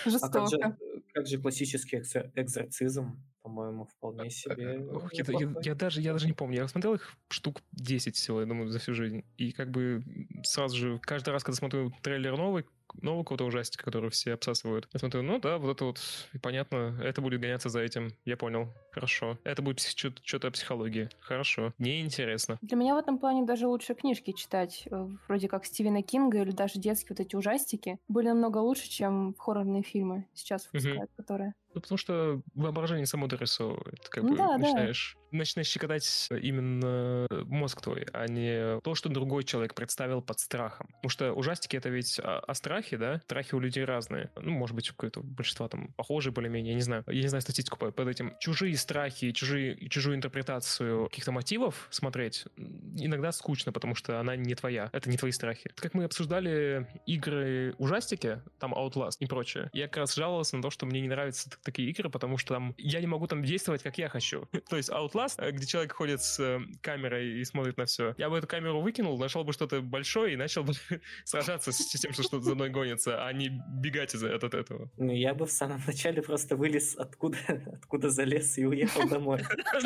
[0.06, 0.28] Жестоко.
[0.28, 0.78] А как, же,
[1.14, 1.98] как же классический
[2.36, 3.22] экзорцизм?
[3.42, 4.80] По-моему, вполне себе.
[4.88, 6.58] Ох, я, я, я, даже, я даже не помню.
[6.58, 9.24] Я смотрел их штук 10 всего, я думаю, за всю жизнь.
[9.38, 10.04] И как бы
[10.44, 12.66] сразу же, каждый раз, когда смотрю трейлер новый,
[13.02, 14.88] нового какого-то ужастика, который все обсасывают.
[14.94, 16.00] Я смотрю, ну да, вот это вот,
[16.42, 18.12] понятно, это будет гоняться за этим.
[18.26, 18.74] Я понял.
[18.92, 19.38] Хорошо.
[19.44, 21.10] Это будет что-то о психологии.
[21.20, 21.74] Хорошо.
[21.78, 22.58] Мне интересно.
[22.62, 24.88] Для меня в этом плане даже лучше книжки читать.
[24.90, 29.36] Э, вроде как Стивена Кинга или даже детские вот эти ужастики были намного лучше, чем
[29.38, 31.18] хоррорные фильмы сейчас выпускают, угу.
[31.18, 31.54] которые.
[31.74, 34.08] Ну, потому что воображение само дорисовывает.
[34.10, 35.25] Как бы да, начинаешь, да.
[35.40, 40.88] Начинаешь щекотать именно мозг твой, а не то, что другой человек представил под страхом.
[40.96, 43.22] Потому что ужастики— это ведь о, о страхе, да?
[43.26, 44.32] Страхи у людей разные.
[44.36, 47.04] Ну, может быть, какое-то большинство там похожие более-менее, я не знаю.
[47.08, 48.36] Я не знаю статистику под, под этим.
[48.40, 54.90] Чужие страхи, чужие, чужую интерпретацию каких-то мотивов смотреть иногда скучно, потому что она не твоя.
[54.92, 55.72] Это не твои страхи.
[55.76, 60.70] Как мы обсуждали игры ужастики, там Outlast и прочее, я как раз жаловался на то,
[60.70, 63.98] что мне не нравится такие игры, потому что там я не могу там действовать, как
[63.98, 64.48] я хочу.
[64.70, 68.14] То есть Outlast, э, где человек ходит с э, камерой и смотрит на все.
[68.18, 70.74] Я бы эту камеру выкинул, нашел бы что-то большое и начал бы
[71.24, 74.90] сражаться с тем, что что-то за мной гонится, а не бегать из-за от этого.
[74.98, 77.38] Ну, я бы в самом начале просто вылез откуда,
[77.74, 79.42] откуда залез и уехал домой.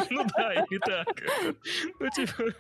[0.09, 1.07] Ну да, и так.
[1.99, 2.53] Ну, типа,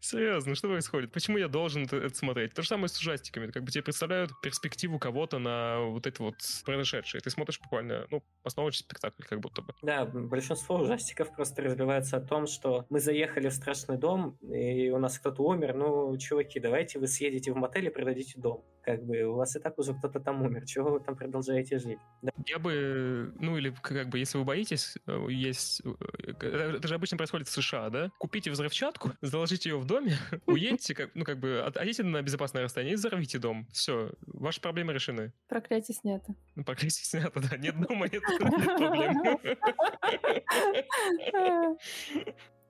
[0.00, 1.12] серьезно, что происходит?
[1.12, 2.54] Почему я должен это смотреть?
[2.54, 3.50] То же самое с ужастиками.
[3.50, 7.20] Как бы тебе представляют перспективу кого-то на вот это вот произошедшее.
[7.20, 9.74] Ты смотришь буквально, ну, постановочный спектакль, как будто бы.
[9.82, 11.62] Да, большинство ужастиков просто
[12.04, 16.16] разбивается о том, что мы заехали в страшный дом, и у нас кто-то умер, ну,
[16.18, 18.62] чуваки, давайте вы съедете в мотель и продадите дом.
[18.84, 21.98] Как бы у вас и так уже кто-то там умер, чего вы там продолжаете жить?
[22.20, 22.32] Да.
[22.46, 25.80] Я бы, ну, или как бы, если вы боитесь, э, есть...
[25.84, 28.10] Э, это же обычно происходит в США, да?
[28.18, 32.92] Купите взрывчатку, заложите ее в доме, уедьте, как, ну, как бы, отойдите на безопасное расстояние
[32.92, 33.66] и взорвите дом.
[33.72, 35.32] Все, ваши проблемы решены.
[35.48, 36.34] Проклятие снято.
[36.54, 37.56] Ну, проклятие снято, да.
[37.56, 39.38] Нет дома, нет проблем.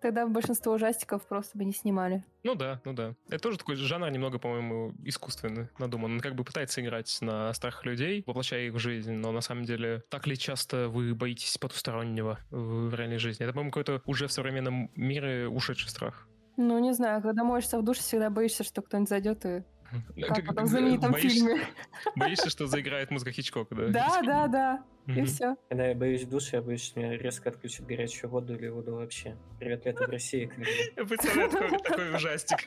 [0.05, 2.23] Тогда большинство ужастиков просто бы не снимали.
[2.43, 3.15] Ну да, ну да.
[3.31, 6.13] Это тоже такой жанр немного, по-моему, искусственный, надуман.
[6.13, 9.65] Он как бы пытается играть на страхах людей, воплощая их в жизнь, но на самом
[9.65, 13.45] деле так ли часто вы боитесь потустороннего в реальной жизни?
[13.45, 16.29] Это, по-моему, какой-то уже в современном мире ушедший страх.
[16.59, 19.65] Ну, не знаю, когда моешься в душе, всегда боишься, что кто-нибудь зайдет и
[20.29, 21.61] как в знаменитом боишься, фильме.
[22.17, 23.89] Боишься, что заиграет музыка Хичкока, да?
[23.89, 24.85] Да, да, да.
[25.07, 25.57] И все.
[25.69, 28.95] Когда я боюсь в душе, я боюсь, что меня резко отключат горячую воду или воду
[28.95, 29.37] вообще.
[29.59, 30.51] Привет, лето в России.
[30.97, 32.59] Я представляю такой, такой ужастик.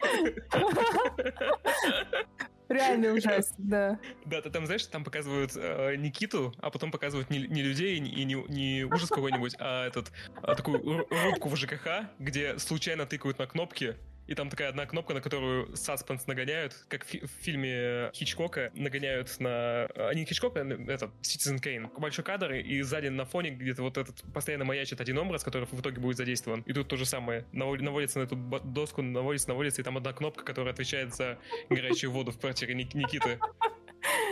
[2.69, 3.99] Реальный ужастик, да.
[4.25, 8.23] Да, ты там, знаешь, там показывают э, Никиту, а потом показывают не, не людей и
[8.25, 10.11] не, не ужас какой-нибудь, а этот
[10.41, 13.95] а, такую рубку в ЖКХ, где случайно тыкают на кнопки,
[14.27, 19.39] и там такая одна кнопка, на которую саспенс нагоняют, как в, в фильме Хичкока нагоняют
[19.39, 19.87] на...
[19.95, 21.89] А, не Хичкока, а это Citizen Kane.
[21.99, 25.79] Большой кадр, и сзади на фоне где-то вот этот постоянно маячит один образ, который в
[25.79, 26.61] итоге будет задействован.
[26.61, 27.45] И тут то же самое.
[27.51, 32.31] Наводится на эту доску, наводится, наводится, и там одна кнопка, которая отвечает за горячую воду
[32.31, 33.39] в квартире Никиты.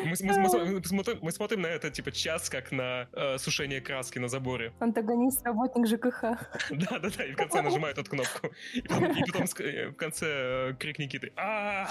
[0.04, 4.20] Мы, мы, мы, смотрим, мы смотрим на это, типа, час, как на э, сушение краски
[4.20, 4.74] на заборе.
[4.80, 6.22] Антагонист, работник ЖКХ.
[6.70, 8.50] Да-да-да, и в конце нажимает эту кнопку.
[8.74, 11.88] И потом, и потом э, в конце э, крик Никиты а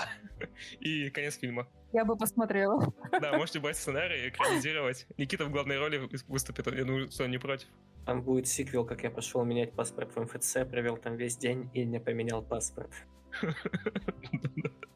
[0.81, 1.67] И конец фильма.
[1.93, 2.93] Я бы посмотрела.
[3.21, 5.07] Да, можете брать сценарий, экранизировать.
[5.17, 7.69] Никита в главной роли выступит, я думаю, что он не против.
[8.07, 11.85] Там будет сиквел, как я пошел менять паспорт в МФЦ, провел там весь день и
[11.85, 12.91] не поменял паспорт.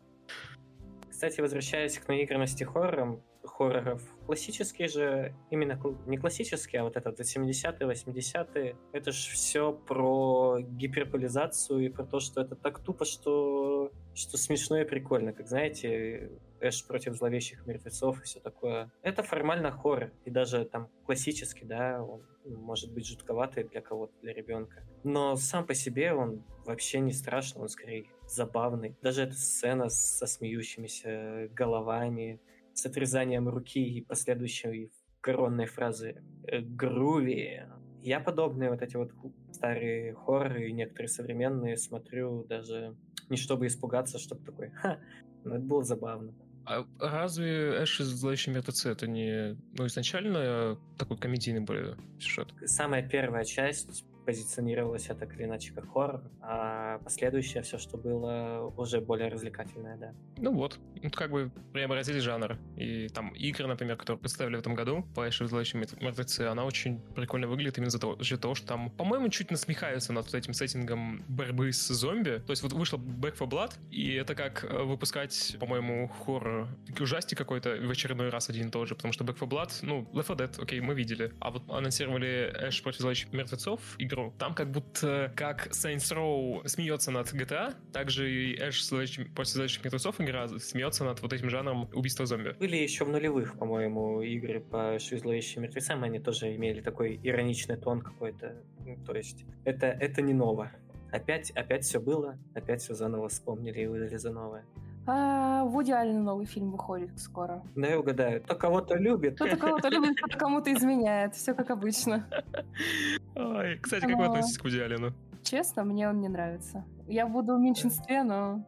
[1.18, 7.90] Кстати, возвращаясь к наигранности хоррором, хорроров, классические же, именно не классические, а вот этот 70-е,
[7.90, 14.38] 80-е, это же все про гиперполизацию и про то, что это так тупо, что, что
[14.38, 15.32] смешно и прикольно.
[15.32, 18.92] Как знаете, Эш против зловещих мертвецов и все такое.
[19.02, 24.32] Это формально хоррор, и даже там классический, да, он может быть жутковатый для кого-то, для
[24.32, 24.84] ребенка.
[25.02, 28.96] Но сам по себе он вообще не страшный, он скорее забавный.
[29.02, 32.40] Даже эта сцена со смеющимися головами,
[32.74, 37.62] с отрезанием руки и последующей коронной фразы э, «груви».
[38.02, 39.10] Я подобные вот эти вот
[39.52, 42.96] старые хорроры и некоторые современные смотрю даже
[43.28, 45.00] не чтобы испугаться, чтобы такой «ха»,
[45.44, 46.34] но это было забавно.
[46.64, 52.48] А разве Эш из «Зловещие мертвецы» это не ну, изначально такой комедийный более сюжет?
[52.66, 58.70] Самая первая часть позиционировалось это так или иначе как хоррор, а последующее все, что было,
[58.76, 60.12] уже более развлекательное, да.
[60.36, 62.58] Ну вот, ну, как бы преобразили жанр.
[62.76, 67.48] И там игры, например, которые представили в этом году, Эш и мертвецы, она очень прикольно
[67.48, 71.72] выглядит именно за того, за того, что там, по-моему, чуть насмехаются над этим сеттингом борьбы
[71.72, 72.42] с зомби.
[72.46, 76.68] То есть вот вышел Back 4 Blood, и это как э, выпускать, по-моему, хоррор,
[77.00, 80.06] ужастик какой-то в очередной раз один и тот же, потому что Back 4 Blood, ну,
[80.12, 81.32] Left 4 Dead, окей, мы видели.
[81.40, 84.32] А вот анонсировали Эш против зловещих мертвецов, игру игру.
[84.38, 88.88] Там как будто как Saints Row смеется над GTA, также и Эш
[89.34, 92.54] после зловещих мертвецов игра смеется над вот этим жанром убийства зомби.
[92.58, 98.00] Были еще в нулевых, по-моему, игры по зловещим мертвецам, они тоже имели такой ироничный тон
[98.00, 98.56] какой-то.
[98.84, 100.70] Ну, то есть это, это не ново.
[101.10, 104.64] Опять, опять все было, опять все заново вспомнили и выдали за новое.
[105.10, 107.62] А, Вуди Аллен новый фильм выходит скоро.
[107.74, 108.42] Да, я угадаю.
[108.42, 109.36] Кто кого-то любит.
[109.36, 111.34] Кто-то кого-то любит, кто кому-то изменяет.
[111.34, 112.28] Все как обычно.
[113.38, 115.12] Ой, кстати, как вы относитесь к Вуди Аллену?
[115.44, 116.84] Честно, мне он не нравится.
[117.06, 118.64] Я буду в меньшинстве, но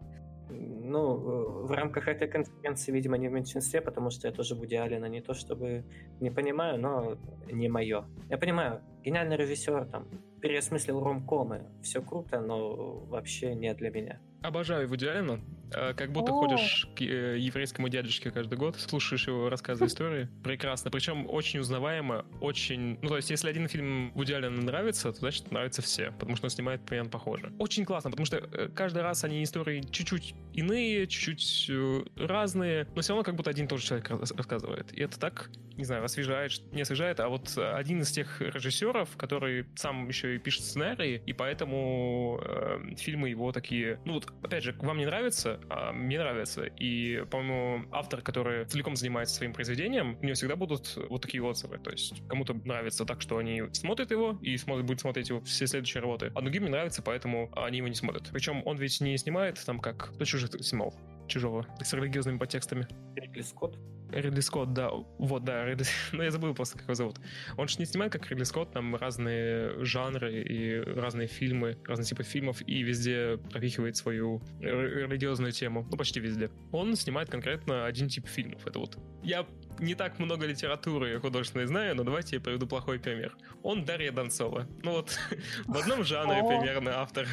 [0.48, 4.76] ну, э, в рамках этой конференции, видимо, не в меньшинстве, потому что я тоже Вуди
[4.76, 5.84] Аллена не то чтобы
[6.20, 7.16] не понимаю, но
[7.50, 8.04] не мое.
[8.28, 10.08] Я понимаю, гениальный режиссер, там,
[10.40, 14.20] переосмыслил ромкомы, все круто, но вообще не для меня.
[14.42, 15.40] Обожаю Вуди Аллена.
[15.74, 16.40] А, как будто О!
[16.40, 20.28] ходишь к э, еврейскому дядюшке каждый год, слушаешь его рассказы истории.
[20.44, 20.90] Прекрасно.
[20.90, 22.98] Причем очень узнаваемо, очень...
[23.02, 26.46] Ну, то есть, если один фильм Вуди Аллена нравится, то значит нравятся все, потому что
[26.46, 27.52] он снимает примерно похоже.
[27.58, 33.02] Очень классно, потому что э, каждый раз они истории чуть-чуть иные, чуть-чуть э, разные, но
[33.02, 34.92] все равно как будто один и тот же человек рассказывает.
[34.92, 39.66] И это так, не знаю, освежает, не освежает, а вот один из тех режиссеров, который
[39.76, 44.00] сам еще и пишет сценарии, и поэтому э, фильмы его такие...
[44.04, 45.59] Ну, вот, опять же, вам не нравится,
[45.92, 46.64] мне нравится.
[46.64, 51.78] И, по-моему, автор, который целиком занимается своим произведением, у него всегда будут вот такие отзывы.
[51.78, 55.66] То есть кому-то нравится так, что они смотрят его и смотрят, будут смотреть его все
[55.66, 56.32] следующие работы.
[56.34, 58.28] А другим не нравится, поэтому они его не смотрят.
[58.32, 60.12] Причем он ведь не снимает там как...
[60.14, 60.94] Кто чужих снимал?
[61.28, 61.66] Чужого.
[61.80, 62.88] С религиозными подтекстами.
[63.16, 63.78] Ридли Скотт?
[64.12, 64.90] Ридли Скотт, да.
[65.18, 65.86] Вот, да, Ридли...
[66.12, 67.16] Ну, я забыл просто, как его зовут.
[67.56, 72.22] Он же не снимает, как Ридли Скотт, там разные жанры и разные фильмы, разные типы
[72.22, 75.86] фильмов, и везде пропихивает свою религиозную тему.
[75.90, 76.50] Ну, почти везде.
[76.72, 78.66] Он снимает конкретно один тип фильмов.
[78.66, 78.98] Это вот...
[79.22, 79.46] Я
[79.78, 83.36] не так много литературы художественной знаю, но давайте я приведу плохой пример.
[83.62, 84.66] Он Дарья Донцова.
[84.82, 85.18] Ну вот,
[85.66, 87.26] в одном жанре примерно автор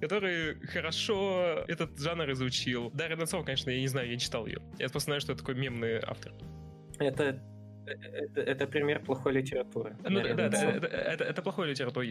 [0.00, 2.90] который хорошо этот жанр изучил.
[2.92, 4.60] Дарья Донцова, конечно, я не знаю, я не читал ее.
[4.78, 6.32] Я просто знаю, что это такой мемный автор.
[6.98, 7.40] Это
[7.88, 9.96] это, это пример плохой литературы.
[10.08, 12.04] Ну, да, да, это, это, это, это плохой литература.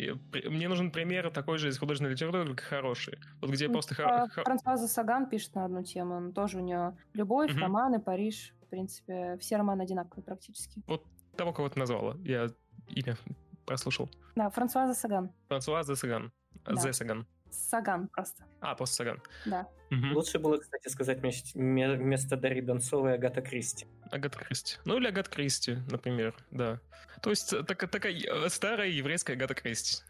[0.50, 3.20] Мне нужен пример такой же из художественной литературы, только хороший.
[3.42, 3.96] Вот где ну, просто...
[4.04, 6.16] А, Франсуаза Саган пишет на одну тему.
[6.16, 7.60] Он тоже у нее «Любовь», угу.
[7.60, 8.54] романы, Париж.
[8.66, 10.82] В принципе, все романы одинаковые практически.
[10.88, 11.04] Вот
[11.38, 12.18] того, кого ты назвала.
[12.24, 12.50] Я
[12.90, 13.18] имя
[13.66, 14.10] прослушал.
[14.36, 15.32] Да, Франсуаза Саган.
[15.48, 16.32] Франсуаза Саган.
[16.66, 16.76] Да.
[16.76, 17.28] Зе Саган.
[17.52, 18.44] Саган просто.
[18.62, 19.22] А, просто Саган.
[19.46, 19.68] Да.
[19.92, 20.16] Угу.
[20.16, 21.20] Лучше было, кстати, сказать
[21.54, 23.88] вместо Дарьи Донцовой Агата Кристи.
[24.12, 24.78] Агата Кристи.
[24.86, 26.80] Ну или Агата Кристи, например, да.
[27.22, 30.04] То есть э, так, такая э, старая еврейская Агата Кристи.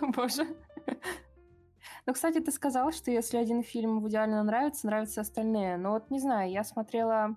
[0.00, 0.46] Боже.
[2.06, 5.78] Ну, кстати, ты сказал, что если один фильм в идеально нравится, нравятся остальные.
[5.78, 7.36] Но вот не знаю, я смотрела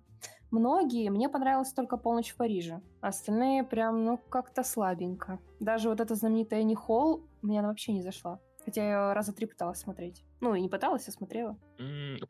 [0.52, 2.82] многие, мне понравилась только «Полночь в Париже».
[3.00, 5.40] Остальные прям, ну, как-то слабенько.
[5.62, 8.40] Даже вот эта знаменитая «Не Холл» мне она вообще не зашла.
[8.68, 10.26] Хотя я раза три пыталась смотреть.
[10.42, 11.58] Ну, и не пыталась, а смотрела.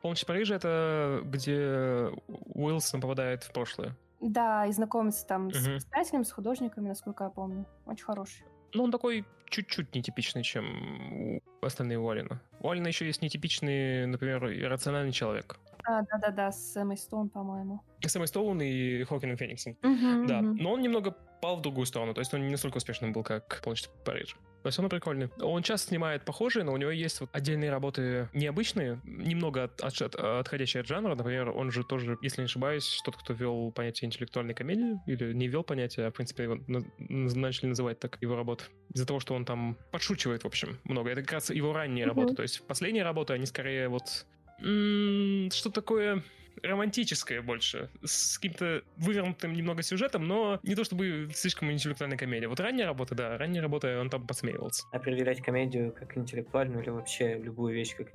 [0.00, 2.12] «Полночь в Париже»— это где
[2.54, 3.96] Уилсон попадает в прошлое.
[4.20, 5.80] Да, и знакомится там uh-huh.
[5.80, 7.66] с писателями, с художниками, насколько я помню.
[7.86, 8.44] Очень хороший.
[8.72, 12.40] Ну, он такой чуть-чуть нетипичный, чем остальные Уоллина.
[12.60, 15.58] У Уоллина еще есть нетипичный, например, иррациональный человек.
[15.82, 17.80] А, да-да-да, с Эммой Стоун, по-моему.
[18.00, 19.76] С Эммой Стоун и Хокином Фениксом.
[19.82, 20.56] Uh-huh, да, uh-huh.
[20.60, 23.60] но он немного пал в другую сторону, то есть он не настолько успешным был, как
[23.62, 24.36] «Полночь в Париже».
[24.64, 25.30] Но все равно прикольный.
[25.40, 30.14] Он часто снимает похожие, но у него есть вот отдельные работы необычные, немного от, от,
[30.16, 31.14] отходящие от жанра.
[31.14, 35.46] Например, он же тоже, если не ошибаюсь, тот, кто вел понятие интеллектуальной комедии, или не
[35.46, 36.58] вел понятие, а, в принципе, его
[36.98, 38.64] начали называть так его работы.
[38.92, 41.10] Из-за того, что он там подшучивает, в общем, много.
[41.10, 42.08] Это как раз его ранние mm-hmm.
[42.08, 42.34] работы.
[42.34, 44.26] То есть последние работы, они скорее вот
[44.60, 46.24] что такое
[46.62, 52.48] романтическое больше, с каким-то вывернутым немного сюжетом, но не то чтобы слишком интеллектуальная комедия.
[52.48, 54.86] Вот ранняя работа, да, ранняя работа, он там подсмеивался.
[54.92, 58.08] Определять комедию как интеллектуальную или вообще любую вещь как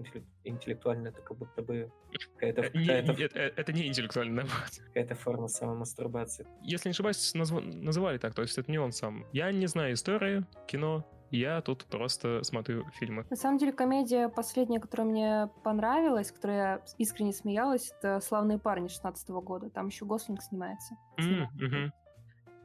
[0.43, 1.91] интеллектуальную, это как будто бы
[2.35, 2.77] какая-то...
[2.77, 3.23] Не, какая-то...
[3.23, 4.45] Это, это не интеллектуальная
[4.87, 6.45] Какая-то форма самомастурбации.
[6.61, 7.59] Если не ошибаюсь, назв...
[7.61, 9.25] называли так, то есть это не он сам.
[9.31, 11.07] Я не знаю истории, кино,
[11.37, 13.25] я тут просто смотрю фильмы.
[13.29, 18.87] На самом деле, комедия последняя, которая мне понравилась, которая я искренне смеялась, это «Славные парни»
[18.87, 19.69] 16 года.
[19.69, 20.95] Там еще Гослинг снимается.
[21.17, 21.91] Mm-hmm.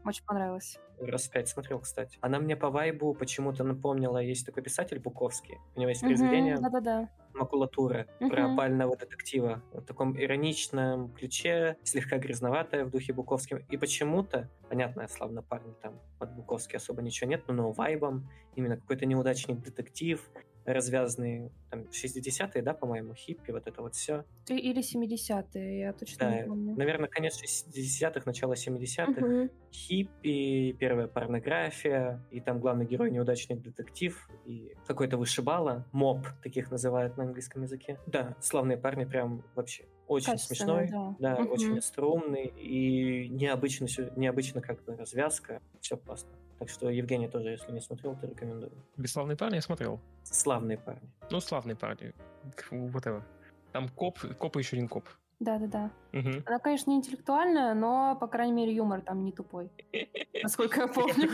[0.05, 0.79] Очень понравилось.
[1.01, 2.19] Раз пять смотрел, кстати.
[2.21, 5.59] Она мне по вайбу почему-то напомнила, есть такой писатель Буковский.
[5.75, 6.57] У него есть произведение.
[6.57, 8.29] Mm-hmm, да-да-да макулатура uh-huh.
[8.29, 13.59] про опального детектива в таком ироничном ключе, слегка грязноватая в духе Буковским.
[13.71, 18.29] И почему-то, понятно, я славно парень там от Буковски особо ничего нет, но, но вайбом,
[18.55, 20.29] именно какой-то неудачник детектив,
[20.65, 24.25] развязанные, там, 60-е, да, по-моему, хиппи, вот это вот все.
[24.49, 26.77] Или 70-е, я точно да, не помню.
[26.77, 29.25] Наверное, конец 60-х, начало 70-х.
[29.25, 29.51] Угу.
[29.73, 37.17] Хиппи, первая порнография, и там главный герой неудачный детектив, и какой-то вышибала, моб, таких называют
[37.17, 37.99] на английском языке.
[38.07, 41.53] Да, славные парни прям вообще очень смешной, да, да угу.
[41.53, 43.87] очень струнный и необычно,
[44.17, 46.31] необычно как бы развязка, все классно.
[46.59, 48.73] Так что Евгений тоже, если не смотрел, то рекомендую.
[48.97, 50.01] Бесславные парни я смотрел.
[50.25, 51.09] Славные парни.
[51.31, 52.13] Ну, славные парни.
[52.71, 53.23] Whatever.
[53.73, 55.05] Там коп, коп и еще один коп.
[55.41, 55.93] Да-да-да.
[56.13, 56.43] Угу.
[56.47, 59.71] Она, конечно, не интеллектуальная, но, по крайней мере, юмор там не тупой.
[60.43, 61.31] Насколько я помню.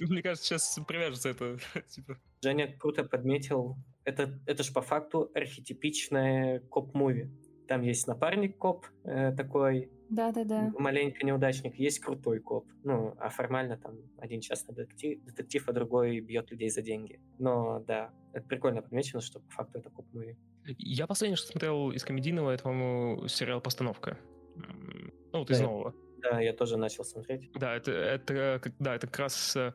[0.00, 1.58] Мне кажется, сейчас привяжется это.
[1.88, 2.16] Типа.
[2.42, 3.76] Женя круто подметил.
[4.04, 7.30] Это, это же по факту архетипичное коп-муви.
[7.68, 10.72] Там есть напарник коп э, такой, да-да-да.
[10.78, 12.66] маленький неудачник, есть крутой коп.
[12.84, 17.20] Ну, а формально там один частный детектив, детектив, а другой бьет людей за деньги.
[17.38, 20.36] Но да, это прикольно подмечено, что по факту это коп-муви.
[20.78, 24.18] Я последнее, что смотрел из комедийного, это, по-моему, сериал «Постановка».
[24.54, 25.94] Ну, вот из да, нового.
[26.18, 27.50] Да, я тоже начал смотреть.
[27.54, 29.72] Да, это, это, да, это как раз э,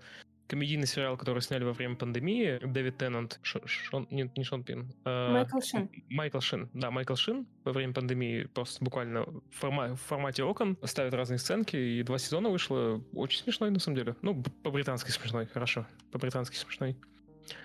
[0.47, 2.59] комедийный сериал, который сняли во время пандемии.
[2.63, 4.91] Дэвид Теннант, Шон, нет, не Шон Пин.
[5.05, 5.89] Э, Майкл Шин.
[6.09, 10.77] Майкл Шин, да, Майкл Шин во время пандемии просто буквально в, форма, в формате окон
[10.83, 13.01] ставят разные сценки, и два сезона вышло.
[13.13, 14.15] Очень смешной, на самом деле.
[14.21, 15.85] Ну, по-британски смешной, хорошо.
[16.11, 16.97] По-британски смешной.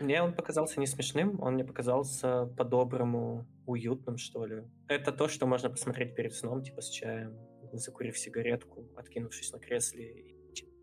[0.00, 4.62] Мне он показался не смешным, он мне показался по-доброму уютным, что ли.
[4.88, 7.36] Это то, что можно посмотреть перед сном, типа с чаем,
[7.72, 10.31] закурив сигаретку, откинувшись на кресле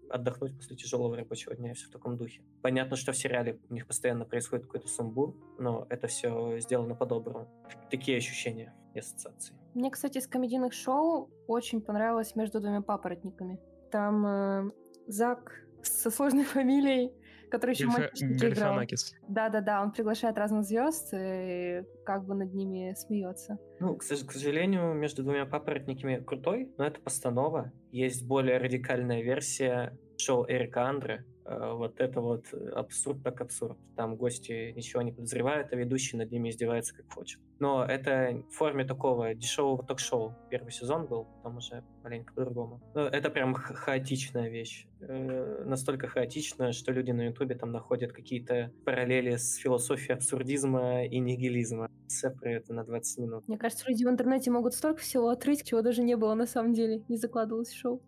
[0.10, 2.42] отдохнуть после тяжелого рабочего дня и все в таком духе.
[2.62, 7.48] Понятно, что в сериале у них постоянно происходит какой-то сумбур, но это все сделано по-доброму.
[7.90, 9.56] Такие ощущения и ассоциации.
[9.74, 13.60] Мне, кстати, из комедийных шоу очень понравилось «Между двумя папоротниками».
[13.92, 14.70] Там э,
[15.08, 17.14] Зак со сложной фамилией,
[17.50, 18.48] который еще Гальфа...
[18.48, 18.80] играл.
[19.28, 23.58] Да-да-да, он приглашает разных звезд и как бы над ними смеется.
[23.80, 27.72] Ну, к, к сожалению, между двумя папоротниками крутой, но это постанова.
[27.92, 31.26] Есть более радикальная версия шоу Эрика Андре,
[31.74, 33.78] вот это вот э, абсурд так абсурд.
[33.96, 37.40] Там гости ничего не подозревают, а ведущий над ними издевается как хочет.
[37.60, 40.36] Но это в форме такого дешевого ток-шоу.
[40.50, 42.82] Первый сезон был, там уже маленько по-другому.
[42.94, 44.88] Но это прям ха- хаотичная вещь.
[45.02, 51.20] Э, настолько хаотичная, что люди на ютубе там находят какие-то параллели с философией абсурдизма и
[51.20, 51.90] нигилизма.
[52.08, 53.48] Все про это на 20 минут.
[53.48, 56.74] Мне кажется, люди в интернете могут столько всего отрыть, чего даже не было на самом
[56.74, 58.02] деле, не закладывалось в шоу.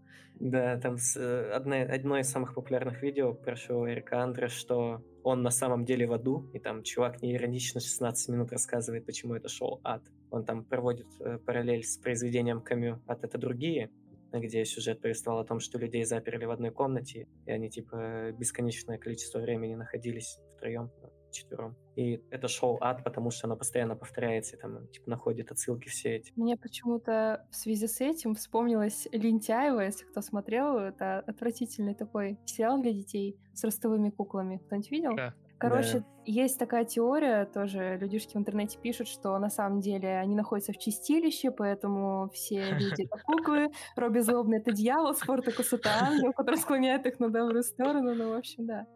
[0.44, 5.04] Да, там с, э, одно, одно из самых популярных видео про шоу Эрика Андре, что
[5.22, 9.50] он на самом деле в аду, и там чувак неиронично 16 минут рассказывает, почему это
[9.50, 10.02] шоу ад.
[10.32, 13.92] Он там проводит э, параллель с произведением Камю «Ад— это другие»,
[14.34, 18.98] где сюжет повествовал о том, что людей заперли в одной комнате, и они, типа, бесконечное
[18.98, 20.90] количество времени находились втроем
[21.32, 21.76] четвером.
[21.96, 26.18] И это шоу ад, потому что оно постоянно повторяется, и там типа находит отсылки все
[26.18, 26.32] эти.
[26.36, 32.82] Мне почему-то в связи с этим вспомнилась Лентяева, если кто смотрел, это отвратительный такой сериал
[32.82, 34.58] для детей с ростовыми куклами.
[34.58, 35.16] Кто-нибудь видел?
[35.16, 35.34] Да.
[35.62, 36.06] Короче, да.
[36.26, 40.80] есть такая теория, тоже людишки в интернете пишут, что на самом деле они находятся в
[40.80, 47.06] чистилище, поэтому все люди это куклы, Робби Злобный это дьявол, Спортакус это ангел, который склоняет
[47.06, 48.88] их на добрую сторону, ну, в общем, да.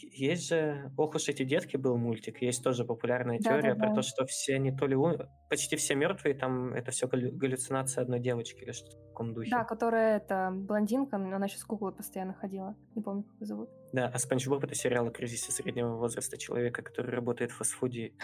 [0.00, 3.86] Есть же «Ох уж эти детки» был мультик, есть тоже популярная теория Да-да-да.
[3.86, 4.96] про то, что все они то ли...
[4.96, 5.16] У...
[5.48, 9.50] Почти все мертвые, там это все галлюцинация одной девочки или что-то в таком духе.
[9.50, 12.76] Да, которая это блондинка, она сейчас с куклой постоянно ходила.
[12.94, 13.70] Не помню, как ее зовут.
[13.92, 18.12] Да, а Спанч Боб— это сериал о кризисе среднего возраста человека, который работает в фастфуде.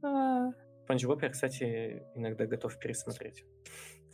[0.00, 0.52] А.
[0.84, 3.44] Спанч Боб я, кстати, иногда готов пересмотреть.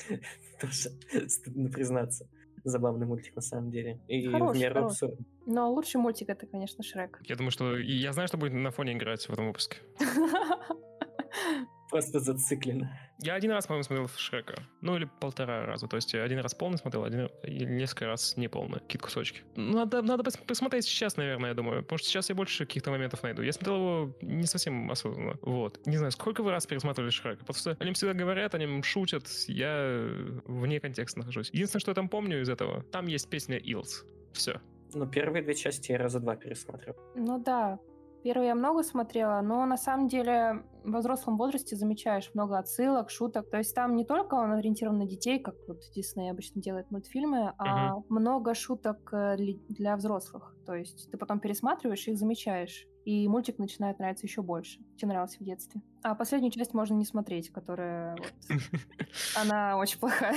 [0.61, 0.89] Тоже
[1.29, 2.27] стыдно признаться
[2.65, 4.01] забавный мультик на самом деле.
[4.09, 4.93] И хороший, в меру хороший.
[4.93, 5.15] абсурд.
[5.47, 7.21] Но лучший мультик это, конечно, Шрек.
[7.25, 7.77] Я думаю, что...
[7.77, 9.77] Я знаю, что будет на фоне играть в этом выпуске.
[11.91, 12.89] Просто зациклено.
[13.19, 14.55] Я один раз, по-моему, смотрел Шрека.
[14.81, 15.87] Ну, или полтора раза.
[15.87, 18.81] То есть один раз полный смотрел, один или несколько раз не полный.
[18.81, 19.43] Какие-то кусочки.
[19.57, 21.83] Надо, надо посмотреть сейчас, наверное, я думаю.
[21.83, 23.43] Потому что сейчас я больше каких-то моментов найду.
[23.43, 25.35] Я смотрел его не совсем осознанно.
[25.43, 25.87] Вот.
[25.87, 27.45] Не знаю, сколько вы раз пересматривали Шрека?
[27.45, 29.29] Потому что о нем всегда говорят, о нем шутят.
[29.47, 30.09] Я
[30.47, 31.51] вне контекста нахожусь.
[31.53, 34.05] Единственное, что я там помню из этого, там есть песня Илс.
[34.33, 34.61] Все.
[34.95, 36.97] Ну, первые две части я раза два пересмотрел.
[37.15, 37.79] Ну да,
[38.25, 43.51] Первый я много смотрела, но на самом деле в взрослом возрасте замечаешь много отсылок, шуток.
[43.51, 47.49] То есть там не только он ориентирован на детей, как вот Дисней обычно делает мультфильмы,
[47.49, 47.55] uh-huh.
[47.59, 49.37] а много шуток э,
[49.69, 50.57] для взрослых.
[50.65, 52.87] То есть ты потом пересматриваешь и их замечаешь.
[53.05, 55.83] И мультик начинает нравиться еще больше, чем нравился в детстве.
[56.03, 58.17] А последнюю часть можно не смотреть, которая...
[59.39, 60.37] Она очень плохая.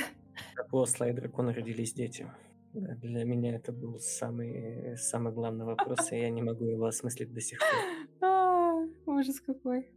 [0.56, 2.30] Как у Осла и дракона родились дети.
[2.78, 7.42] Для меня это был самый, самый главный вопрос, и я не могу его осмыслить до
[7.42, 8.30] сих пор.
[8.30, 8.74] А,
[9.06, 9.90] Ужас какой.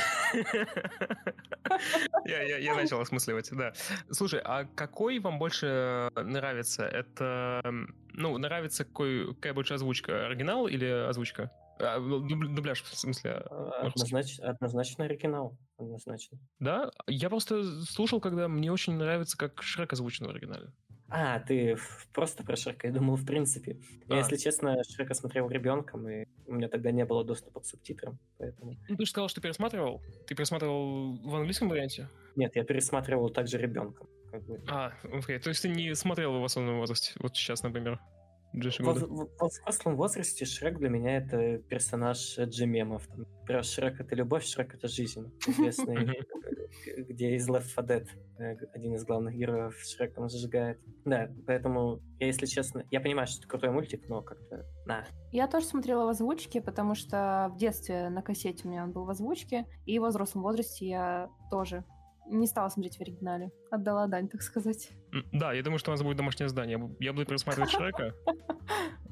[2.25, 3.73] Я, я, я начал осмысливать, да.
[4.11, 6.85] Слушай, а какой вам больше нравится?
[6.85, 7.63] Это,
[8.13, 10.27] ну, нравится какой, какая больше озвучка?
[10.27, 11.51] Оригинал или озвучка?
[11.81, 13.43] А, ну, дубля- дубляж, в смысле.
[13.51, 13.87] А.
[13.87, 15.57] Однозначно, однозначно оригинал.
[15.79, 16.39] Однозначно.
[16.59, 16.91] Да?
[17.07, 20.73] Я просто слушал, когда мне очень нравится, как Шрек озвучен в оригинале.
[21.11, 21.77] А, ты
[22.13, 23.79] просто про Шрека, я думал, в принципе.
[24.07, 24.19] Я, А.
[24.19, 28.77] если честно, Шрека смотрел ребенком, и у меня тогда не было доступа к субтитрам, поэтому...
[28.89, 30.03] Ну, ты же сказал, что пересматривал.
[30.27, 32.09] Ты пересматривал в английском варианте?
[32.37, 34.09] Нет, я пересматривал также ребенком.
[34.31, 34.63] Как бы.
[34.69, 35.41] А, окей.
[35.41, 37.13] То есть ты не смотрел его в основном возрасте?
[37.19, 37.99] Вот сейчас, например.
[38.57, 39.07] Джеши Во, года.
[39.07, 43.07] в- во взрослом возрасте Шрек для меня это персонаж Джемемов.
[43.07, 45.33] Там, Про Шрек это любовь, Шрек это жизнь.
[45.47, 46.19] Известный,
[46.87, 48.07] э, где из Left 4 Dead
[48.39, 50.81] э, один из главных героев Шреком зажигает.
[51.05, 55.05] Да, поэтому я, если честно, я понимаю, что это крутой мультик, но как-то на.
[55.33, 59.05] Я тоже смотрела в озвучке, потому что в детстве на кассете у меня он был
[59.05, 61.85] в озвучке, и в взрослом возрасте я тоже
[62.31, 63.51] не стала смотреть в оригинале.
[63.71, 64.91] Отдала дань, так сказать.
[65.33, 66.79] Да, я думаю, что у нас будет домашнее задание.
[66.79, 68.15] Я бу- Я буду пересматривать Шрека.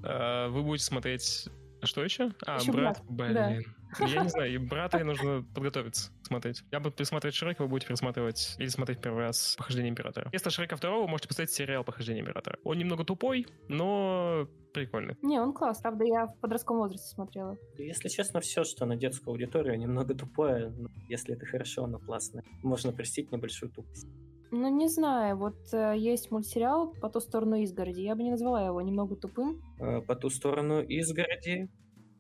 [0.03, 1.49] а Вы будете смотреть...
[1.83, 2.33] Что еще?
[2.47, 3.03] А, Ещё брат.
[3.09, 3.49] брат, да.
[3.51, 3.65] Блин.
[4.01, 6.63] Я не знаю, и брата нужно подготовиться смотреть.
[6.71, 10.29] Я буду пересматривать Шрека, вы будете пересматривать или смотреть первый раз «Похождение Императора».
[10.29, 12.59] Вместо Шрека второго вы можете посмотреть сериал «Похождение Императора».
[12.65, 15.17] Он немного тупой, но прикольный.
[15.23, 15.81] Не, он класс.
[15.81, 17.57] Правда, я в подростковом возрасте смотрела.
[17.79, 22.43] Если честно, все, что на детскую аудиторию, немного тупое, но если это хорошо, оно классно.
[22.63, 24.07] Можно простить небольшую тупость.
[24.51, 28.01] Ну, не знаю, вот э, есть мультсериал «По ту сторону изгороди».
[28.01, 29.63] Я бы не назвала его немного тупым.
[29.79, 31.69] Э, По ту сторону изгороди.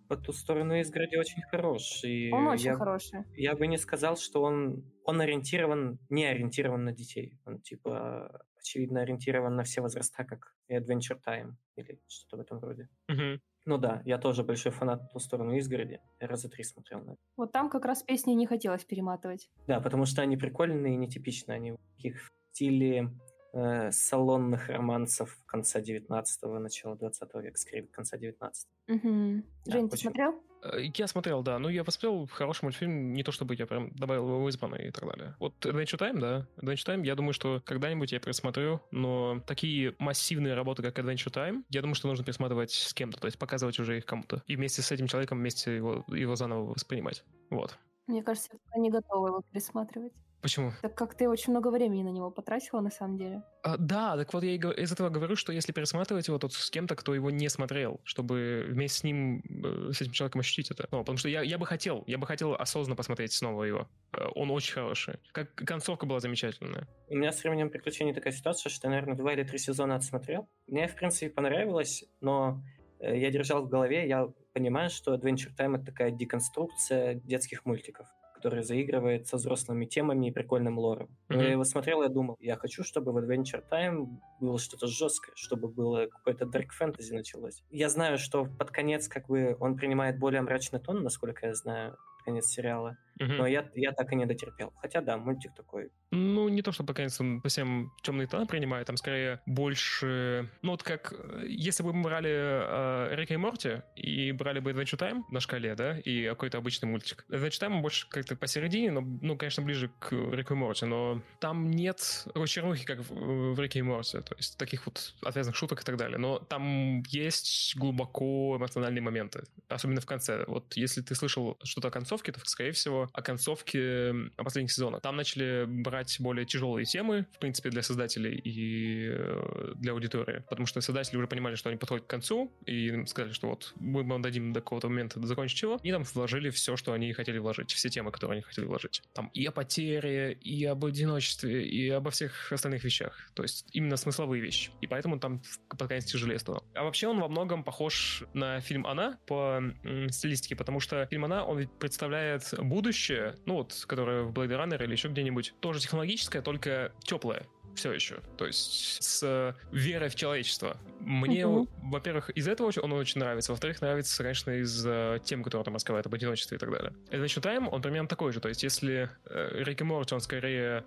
[0.08, 2.04] По ту сторону изгороди очень хорош.
[2.04, 3.24] И Он очень я, хороший.
[3.36, 7.38] я бы не сказал, что он, он ориентирован, не ориентирован на детей.
[7.46, 12.60] Он, типа, очевидно, ориентирован на все возраста, как и Adventure Time или что-то в этом
[12.60, 12.88] роде.
[13.08, 13.40] Мгм.
[13.68, 16.00] Ну да, я тоже большой фанат «По ту сторону изгороди».
[16.20, 17.20] Я раза три смотрел на это.
[17.36, 19.50] Вот там как раз песни не хотелось перематывать.
[19.66, 21.56] Да, потому что они прикольные и нетипичные.
[21.56, 23.10] Они в таких стиле
[23.52, 29.44] э, салонных романсов конца 19-го, начала 20 века, скорее конца 19 Мгм.
[29.66, 30.02] Да, Жень, ты очень.
[30.04, 30.42] смотрел?
[30.62, 31.58] Э, Я смотрел, да.
[31.58, 34.90] Ну, я посмотрел хороший мультфильм, не то чтобы я прям добавил его в избранные и
[34.90, 35.36] так далее.
[35.38, 36.46] Вот Adventure Time, да.
[36.56, 41.64] Adventure Time, я думаю, что когда-нибудь я пересмотрю, но такие массивные работы, как Adventure Time,
[41.70, 44.42] я думаю, что нужно пересматривать с кем-то, то есть показывать уже их кому-то.
[44.46, 47.24] И вместе с этим человеком вместе его, его заново воспринимать.
[47.50, 47.78] Вот.
[48.08, 50.12] Мне кажется, я пока не готова его пересматривать.
[50.40, 50.72] Почему?
[50.82, 53.42] Так как ты очень много времени на него потратила, на самом деле.
[53.64, 56.94] А, да, так вот я из этого говорю, что если пересматривать его, то с кем-то,
[56.94, 60.88] кто его не смотрел, чтобы вместе с ним, э, с этим человеком ощутить это.
[60.92, 63.88] Ну, потому что я, я бы хотел, я бы хотел осознанно посмотреть снова его.
[64.12, 65.18] Э, Он очень хороший.
[65.32, 66.86] Как концовка была замечательная.
[67.08, 70.48] У меня с временем приключений такая ситуация, что я, наверное, два или три сезона отсмотрел.
[70.68, 72.62] Мне, в принципе, понравилось, но
[73.00, 78.06] я держал в голове, я понимаю, что Adventure Time— это такая деконструкция детских мультиков
[78.38, 81.10] которая заигрывает со взрослыми темами и прикольным лором.
[81.28, 81.40] Мгм.
[81.40, 84.06] я его смотрел и думал, я хочу, чтобы в Adventure Time
[84.40, 87.64] было что-то жесткое, чтобы было какое-то dark fantasy началось.
[87.70, 91.96] Я знаю, что под конец как бы он принимает более мрачный тон, насколько я знаю,
[92.24, 92.96] конец сериала.
[93.18, 94.72] Но я, я так и не дотерпел.
[94.80, 95.90] Хотя да, мультик такой.
[96.10, 100.50] Ну, не то, что пока он совсем темные тона принимает, там скорее больше...
[100.62, 101.12] Ну, вот как...
[101.12, 105.40] э, Если бы мы брали э, Рика и Морти и брали бы Adventure Time на
[105.40, 107.24] шкале, да, и какой-то обычный мультик.
[107.28, 111.70] Adventure Time больше как-то посередине, но, ну, конечно, ближе к Рику и Морти, но там
[111.70, 115.82] нет такой чернухи, как в, в Рике и Морти, то есть таких вот отвязных шуток
[115.82, 116.18] и так далее.
[116.18, 120.44] Но там есть глубоко эмоциональные моменты, особенно в конце.
[120.46, 125.00] Вот если ты слышал что-то о концовке, то, скорее всего, о концовке последних сезонов.
[125.02, 130.44] Там начали брать более тяжелые темы, в принципе, для создателей и э, для аудитории.
[130.48, 134.02] Потому что создатели уже понимали, что они подходят к концу, и сказали, что вот мы
[134.02, 137.72] вам дадим до какого-то момента закончить его, и там вложили все, что они хотели вложить,
[137.72, 139.02] все темы, которые они хотели вложить.
[139.14, 143.30] Там и о потере, и об одиночестве, и обо всех остальных вещах.
[143.34, 144.70] То есть именно смысловые вещи.
[144.80, 146.62] И поэтому там под конец тяжелее стало.
[146.74, 149.62] А вообще он во многом похож на фильм «Она» по
[150.10, 152.97] стилистике, потому что фильм «Она», он представляет будущее,
[153.46, 158.16] ну вот, которое в Blade Runner или еще где-нибудь, тоже технологическое, только теплое все еще.
[158.36, 160.76] То есть с э, верой в человечество.
[160.98, 161.68] Мне, Мгм.
[161.90, 163.52] во-первых, из этого он очень нравится.
[163.52, 166.92] Во-вторых, нравится, конечно, из э, тем, которые там раскрывают об одиночестве и так далее.
[167.10, 168.40] Adventure Time, он примерно такой же.
[168.40, 170.84] То есть если э, Рик и Морти, он скорее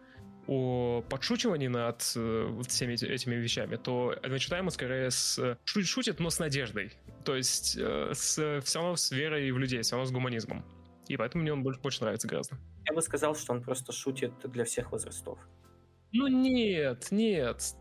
[0.47, 5.83] о подшучивании над э, всеми эти- этими вещами, то Adventure Time скорее с, э, шу-
[5.85, 6.91] шутит, но с надеждой.
[7.23, 10.65] То есть э, с, все равно с верой в людей, все равно с гуманизмом.
[11.11, 12.57] И поэтому мне он больше, больше нравится гораздо.
[12.87, 15.39] Я бы сказал, что он просто шутит для всех возрастов.
[16.13, 17.75] Ну нет, нет,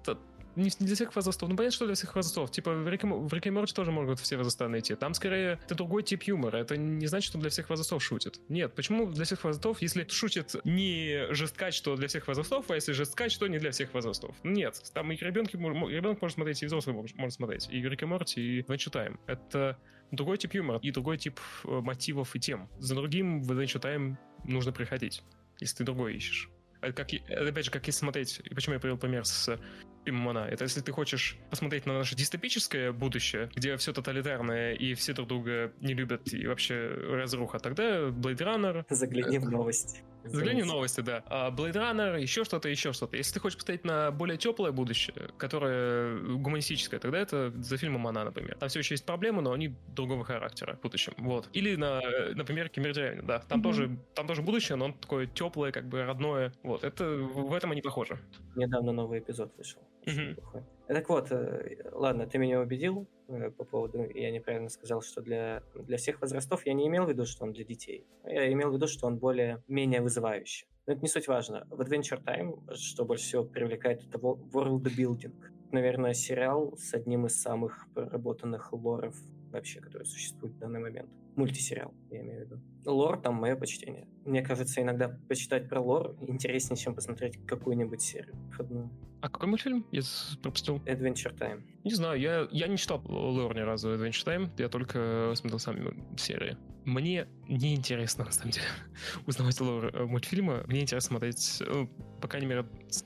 [0.57, 1.49] не, для всех возрастов.
[1.49, 2.51] Ну, понятно, что для всех возрастов.
[2.51, 4.97] Типа, в Рике, в Рике Морти тоже могут все возраста найти.
[4.97, 6.57] Там, скорее, это другой тип юмора.
[6.57, 8.41] Это не значит, что для всех возрастов шутит.
[8.49, 12.91] Нет, почему для всех возрастов, если шутит не жесткач, что для всех возрастов, а если
[12.91, 14.35] жесткач, что не для всех возрастов?
[14.43, 17.69] Нет, там и ребенки, ребенок может смотреть, и взрослый может смотреть.
[17.71, 19.19] И Рик и Морти, и Adventure Time.
[19.27, 19.79] Это
[20.11, 22.69] другой тип юмора и другой тип э, мотивов и тем.
[22.79, 25.23] За другим в Adventure Time нужно приходить,
[25.59, 26.51] если ты другой ищешь.
[26.81, 29.59] Это как, опять же, как если смотреть, и почему я привел пример с
[30.05, 30.47] Пиммона.
[30.51, 35.29] Это если ты хочешь посмотреть на наше дистопическое будущее, где все тоталитарное и все друг
[35.29, 38.85] друга не любят и вообще разруха, тогда Blade Runner...
[38.89, 40.03] Загляни в новости.
[40.25, 41.23] Загляни в новости, да.
[41.27, 43.17] А Blade Runner, еще что-то, еще что-то.
[43.17, 48.25] Если ты хочешь посмотреть на более теплое будущее, которое гуманистическое, тогда это за фильмом «Она»,
[48.25, 48.57] например.
[48.59, 51.15] Там все еще есть проблемы, но они другого характера в будущем.
[51.19, 51.49] Вот.
[51.53, 52.01] Или, на,
[52.35, 53.41] например, Киммердиане, да.
[53.41, 53.63] Там, mm-hmm.
[53.63, 56.53] тоже, там тоже будущее, но он такое теплое, как бы родное.
[56.63, 56.85] Вот.
[56.85, 58.19] Это, в этом они похожи.
[58.57, 59.81] Недавно новый эпизод вышел.
[60.07, 60.65] Mm-hmm.
[60.93, 65.63] Так вот, э, ладно, ты меня убедил э, по поводу, я неправильно сказал, что для,
[65.77, 68.09] для всех возрастов, я не имел в виду, что он для детей.
[68.25, 70.67] Я имел в виду, что он более, менее вызывающий.
[70.87, 71.65] Но это не суть важно.
[71.71, 75.35] В Adventure Time, что больше всего привлекает, это world building.
[75.71, 79.15] Наверное, сериал с одним из самых проработанных лоров
[79.51, 81.11] вообще, который существует в данный момент.
[81.37, 82.61] Мультисериал, я имею в виду.
[82.87, 84.07] Лор там мое почтение.
[84.25, 88.91] Мне кажется, иногда почитать про лор интереснее, чем посмотреть какую-нибудь серию входную.
[89.23, 89.87] А какой мультфильм?
[89.93, 90.03] Я
[90.43, 90.77] пропустил.
[90.87, 91.63] Adventure Time.
[91.85, 95.95] Не знаю, я, я не читал лор ни разу Adventure Time, я только смотрел сами
[96.19, 96.57] серии.
[96.85, 98.67] Мне не интересно, на самом деле,
[99.27, 100.65] узнавать лор э, мультфильма.
[100.67, 101.87] Мне интересно смотреть, ну,
[102.21, 103.05] по крайней мере, с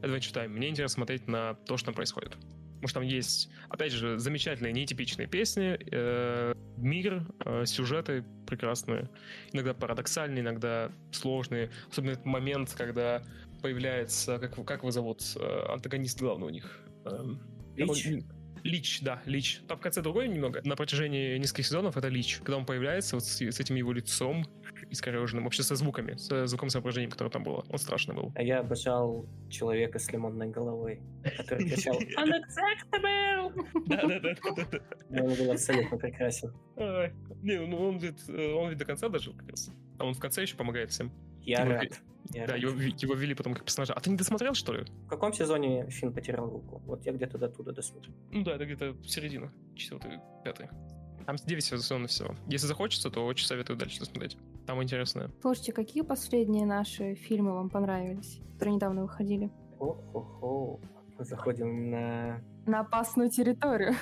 [0.00, 0.48] Adventure Time.
[0.48, 2.36] Мне интересно смотреть на то, что там происходит.
[2.80, 9.10] Потому что там есть, опять же, замечательные, нетипичные песни, э, мир, э, сюжеты прекрасные,
[9.52, 11.70] иногда парадоксальные, иногда сложные.
[11.90, 13.22] Особенно этот момент, когда
[13.60, 16.80] появляется, как, как его зовут, э, антагонист главный у них.
[17.04, 17.22] Э,
[17.76, 18.08] Лич?
[18.62, 19.60] Лич, да, Лич.
[19.68, 20.60] Там в конце другой немного.
[20.64, 22.38] На протяжении нескольких сезонов это Лич.
[22.38, 24.46] Когда он появляется вот с, с этим его лицом
[24.90, 27.64] искореженным, вообще со звуками, с звукоизображением, которое там было.
[27.68, 28.32] Он страшный был.
[28.34, 31.00] А я обожал человека с лимонной головой,
[31.36, 33.86] который кричал Unacceptable!
[33.86, 35.22] Да-да-да.
[35.22, 36.52] Он был абсолютно прекрасен.
[37.42, 39.70] Не, ну он ведь, он ведь до конца дожил как раз.
[39.98, 41.12] А он в конце еще помогает всем.
[41.42, 42.00] Я рад.
[42.32, 43.94] Я да, его, его ввели потом как персонажа.
[43.94, 44.84] А ты не досмотрел, что ли?
[45.06, 46.82] В каком сезоне Финн потерял руку?
[46.84, 48.14] Вот я где-то до туда досмотрел.
[48.30, 49.52] Ну да, это где-то середина.
[49.74, 50.68] Четвертый, пятый.
[51.26, 52.34] Там 9 сезонов всего.
[52.46, 54.36] Если захочется, то очень советую дальше досмотреть.
[54.70, 55.32] Там интересно.
[55.40, 59.50] Слушайте, какие последние наши фильмы вам понравились, которые недавно выходили?
[59.80, 60.78] О-хо-хо.
[61.18, 62.40] Заходим на...
[62.66, 63.94] На опасную территорию.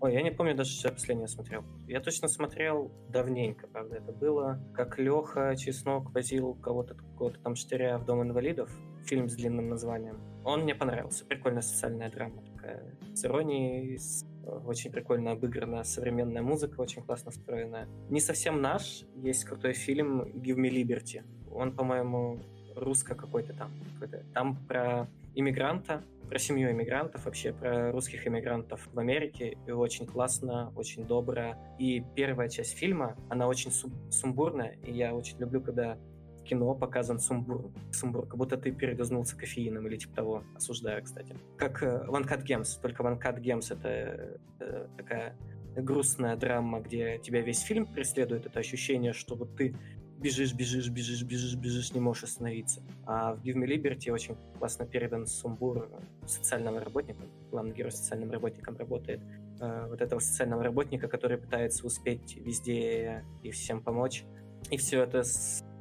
[0.00, 1.64] Ой, я не помню даже, что я последнее смотрел.
[1.88, 4.60] Я точно смотрел давненько, правда, это было.
[4.74, 8.70] Как Леха Чеснок возил кого-то, какого-то там штыря в Дом инвалидов.
[9.06, 10.20] Фильм с длинным названием.
[10.44, 11.24] Он мне понравился.
[11.24, 12.98] Прикольная социальная драма такая.
[13.14, 14.26] С иронией, с
[14.66, 17.88] очень прикольно обыграна современная музыка, очень классно встроенная.
[18.10, 19.04] Не совсем наш.
[19.16, 21.22] Есть крутой фильм «Give me Liberty».
[21.52, 22.40] Он, по-моему,
[22.74, 23.70] русско какой-то там.
[23.98, 29.56] Какой там про иммигранта, про семью иммигрантов, вообще про русских иммигрантов в Америке.
[29.66, 31.54] И очень классно, очень добро.
[31.78, 33.70] И первая часть фильма, она очень
[34.10, 35.98] сумбурная, и я очень люблю, когда
[36.44, 37.70] кино показан сумбур.
[37.92, 40.44] Сумбур, как будто ты передознулся кофеином или типа того.
[40.54, 41.34] Осуждаю, кстати.
[41.56, 45.36] Как э, One Cut Games, только One Cut Games это э, такая
[45.76, 49.74] грустная драма, где тебя весь фильм преследует, это ощущение, что вот ты
[50.18, 52.82] бежишь, бежишь, бежишь, бежишь, бежишь, не можешь остановиться.
[53.04, 55.90] А в Give Me Liberty очень классно передан сумбур
[56.26, 57.22] социального работника.
[57.50, 59.20] Главный герой социальным работником работает.
[59.60, 64.24] Э, вот этого социального работника, который пытается успеть везде и всем помочь.
[64.70, 65.22] И все это...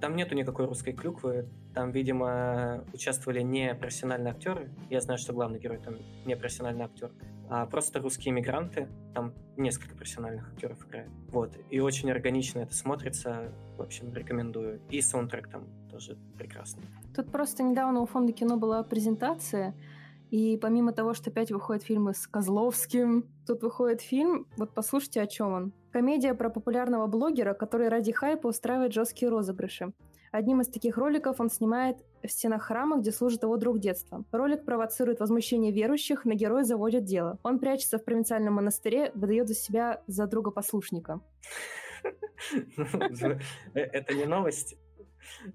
[0.04, 1.47] Там нету никакой русской клюквы.
[1.74, 4.70] Там, видимо, участвовали не профессиональные актеры.
[4.89, 5.95] Я знаю, что главный герой там
[6.26, 7.10] не профессиональный актер
[7.49, 8.89] а просто русские мигранты.
[9.16, 11.10] Там несколько профессиональных актеров играет.
[11.30, 11.58] Вот.
[11.70, 13.54] И очень органично это смотрится.
[13.78, 14.82] В общем, рекомендую.
[14.89, 16.84] И саундтрек там тоже прекрасный.
[17.16, 19.74] Тут просто недавно у фонда кино была презентация,
[20.32, 25.28] и помимо того, что опять выходят фильмы с Козловским, тут выходит фильм, вот послушайте, о
[25.28, 25.74] чем он.
[25.94, 29.94] Комедия про популярного блогера, который ради хайпа устраивает жесткие розыгрыши.
[30.32, 34.26] Одним из таких роликов он снимает в стенах храма, где служит его друг детства.
[34.32, 37.38] Ролик провоцирует возмущение верующих, на героя заводят дело.
[37.44, 41.22] Он прячется в провинциальном монастыре, выдает за себя за друга послушника.
[43.76, 44.76] Это не новость.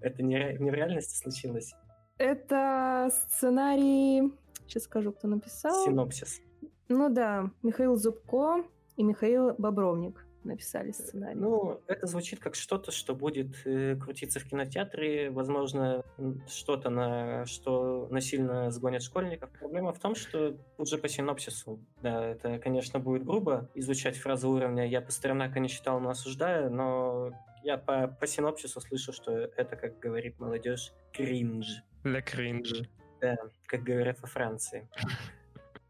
[0.00, 1.74] Это не, не в реальности случилось.
[2.16, 4.32] Это сценарий...
[4.68, 5.84] Сейчас скажу, кто написал.
[5.84, 6.40] Синопсис.
[6.88, 8.64] Ну да, Михаил Зубко
[8.96, 10.27] и Михаил Бобровник.
[10.44, 11.38] Написали сценарий.
[11.38, 16.04] Ну, это звучит как что-то, что будет э, крутиться в кинотеатре, возможно,
[16.46, 19.50] что-то, на что насильно сгонят школьников.
[19.58, 24.86] Проблема в том, что уже по синопсису, да, это, конечно, будет грубо изучать фразу уровня
[24.86, 27.32] «я Пастернака не читал, но осуждаю», но
[27.62, 31.82] я по, по синопсису слышу, что это, как говорит молодежь, кринж.
[32.04, 32.86] Для кринжа.
[33.20, 33.36] Да,
[33.66, 34.88] как говорят во Франции.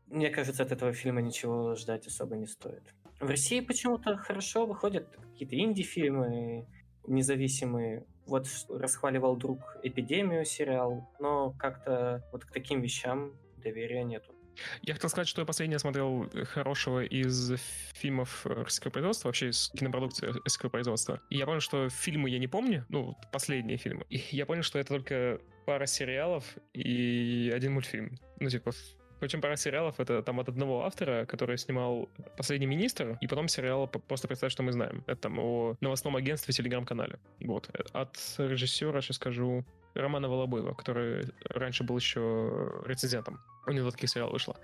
[0.06, 2.94] Мне кажется, от этого фильма ничего ждать особо не стоит.
[3.20, 6.66] В России почему-то хорошо выходят какие-то инди-фильмы
[7.06, 8.04] независимые.
[8.26, 14.34] Вот расхваливал друг «Эпидемию» сериал, но как-то вот к таким вещам доверия нету.
[14.82, 17.52] Я хотел сказать, что я последнее смотрел хорошего из
[17.94, 21.20] фильмов российского производства, вообще из кинопродукции российского производства.
[21.30, 24.04] И я понял, что фильмы я не помню, ну, последние фильмы.
[24.10, 28.16] И я понял, что это только пара сериалов и один мультфильм.
[28.40, 28.72] Ну, типа,
[29.20, 33.88] причем пара сериалов это там от одного автора, который снимал «Последний министр», и потом сериал
[33.88, 35.02] «Просто представь, что мы знаем».
[35.06, 37.18] Это там о новостном агентстве телеграм-канале.
[37.40, 37.68] Вот.
[37.92, 39.64] От режиссера, сейчас скажу,
[39.94, 43.40] Романа Волобоева, который раньше был еще рецензентом.
[43.66, 44.56] У него таких сериал вышло.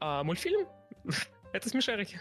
[0.00, 0.66] А мультфильм
[1.52, 2.20] это смешарики.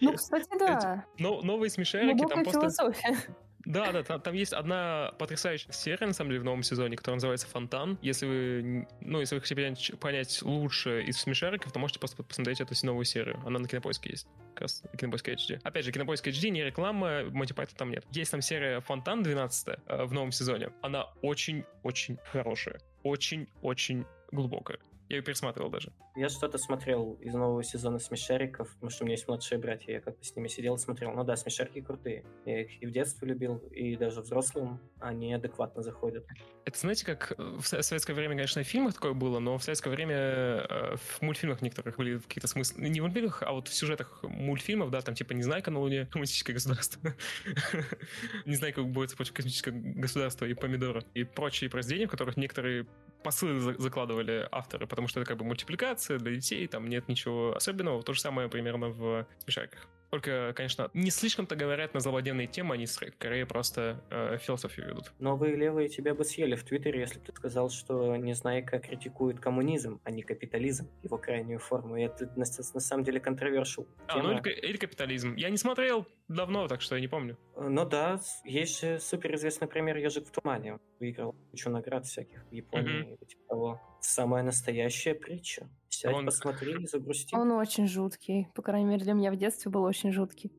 [0.00, 1.04] Ну, кстати, да.
[1.18, 2.60] Но, новые смешарики там просто...
[2.60, 3.16] философия.
[3.64, 7.16] Да, да, там, там есть одна потрясающая серия, на самом деле, в новом сезоне, которая
[7.16, 7.98] называется «Фонтан».
[8.02, 12.60] Если вы, ну, если вы хотите понять, понять лучше из смешариков, то можете просто посмотреть
[12.60, 13.40] эту новую серию.
[13.46, 14.26] Она на Кинопоиске есть.
[14.54, 15.60] Как раз на Кинопоиске HD.
[15.62, 18.04] Опять же, Кинопоиск HD, не реклама, Пайтон там нет.
[18.10, 20.70] Есть там серия «Фонтан» 12 э, в новом сезоне.
[20.82, 22.80] Она очень-очень хорошая.
[23.02, 24.78] Очень-очень глубокая.
[25.08, 25.92] Я ее пересматривал даже.
[26.16, 30.00] Я что-то смотрел из нового сезона «Смешариков», потому что у меня есть младшие братья, я
[30.00, 31.12] как-то с ними сидел и смотрел.
[31.12, 32.24] Ну да, «Смешарики» крутые.
[32.46, 36.26] Я их и в детстве любил, и даже взрослым они адекватно заходят.
[36.64, 40.16] Это знаете, как в советское время, конечно, в фильмах такое было, но в советское время
[40.16, 42.88] э, в мультфильмах некоторых были какие-то смыслы.
[42.88, 46.54] Не в мультфильмах, а вот в сюжетах мультфильмов, да, там типа «Незнайка на Луне», «Коммунистическое
[46.54, 47.14] государство»,
[48.46, 52.86] «Незнайка борется против космического государства» и «Помидора» и прочие произведения, в которых некоторые
[53.24, 58.02] посылы закладывали авторы, потому что это как бы мультипликация для детей, там нет ничего особенного.
[58.02, 59.88] То же самое примерно в смешариках.
[60.14, 65.12] Только, конечно, не слишком-то говорят на злободневные темы, они скорее просто э, философию ведут.
[65.18, 70.00] Новые левые тебя бы съели в Твиттере, если бы ты сказал, что Незнайка критикует коммунизм,
[70.04, 71.96] а не капитализм, его крайнюю форму.
[71.96, 73.88] И это на, на самом деле контровершил.
[74.06, 75.34] А, ну или, или капитализм.
[75.34, 77.36] Я не смотрел давно, так что я не помню.
[77.56, 80.78] Ну да, есть же суперизвестный пример «Ежик в тумане».
[81.00, 83.26] Выиграл кучу наград всяких в Японии mm-hmm.
[83.26, 83.80] типа того.
[84.00, 85.68] Самая настоящая притча.
[86.04, 86.26] Сядь, он...
[86.26, 87.34] посмотри загрусти.
[87.34, 88.48] Он очень жуткий.
[88.54, 90.52] По крайней мере, для меня в детстве был очень жуткий.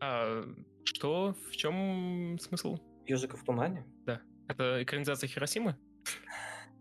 [0.00, 0.42] А
[0.82, 1.36] что?
[1.48, 2.78] В чем смысл?
[3.06, 3.86] Ежика в тумане?
[4.04, 4.20] Да.
[4.48, 5.76] Это экранизация Хиросимы?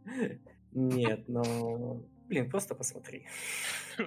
[0.71, 2.03] Нет, но...
[2.27, 3.27] Блин, просто посмотри.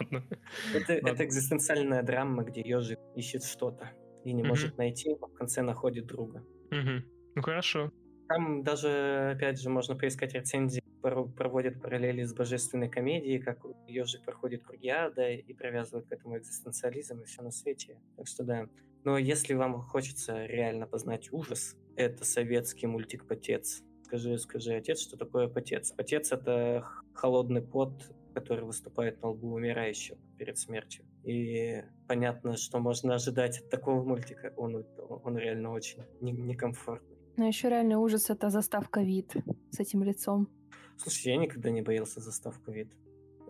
[0.00, 0.24] Ладно.
[0.72, 3.90] Это, это экзистенциальная драма, где ежик ищет что-то
[4.24, 6.44] и не может найти, а в конце находит друга.
[6.70, 7.90] Ну хорошо.
[8.28, 14.64] Там даже, опять же, можно поискать рецензии, проводят параллели с божественной комедией, как ежик проходит
[14.64, 17.98] круги ада и привязывают к этому экзистенциализм и все на свете.
[18.16, 18.68] Так что да.
[19.04, 23.82] Но если вам хочется реально познать ужас, это советский мультик «Потец».
[24.04, 25.90] Скажи, скажи, отец, что такое потец?
[25.92, 31.04] Потец— это холодный пот, который выступает на лбу умирающего перед смертью.
[31.24, 34.52] И понятно, что можно ожидать от такого мультика.
[34.56, 34.84] Он,
[35.24, 37.16] он реально очень некомфортный.
[37.36, 39.34] Но еще реальный ужас— это заставка вид
[39.70, 40.48] с этим лицом.
[40.96, 42.92] Слушай, я никогда не боялся заставку вид.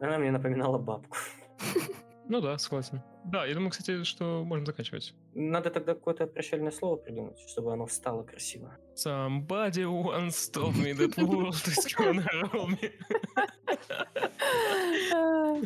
[0.01, 1.17] Она мне напоминала бабку.
[2.29, 3.03] Ну да, согласен.
[3.25, 5.15] Да, я думаю, кстати, что можем заканчивать.
[5.35, 8.77] Надо тогда какое-то прощальное слово придумать, чтобы оно встало красиво.
[8.97, 12.91] Somebody once told me that world is gonna roll me.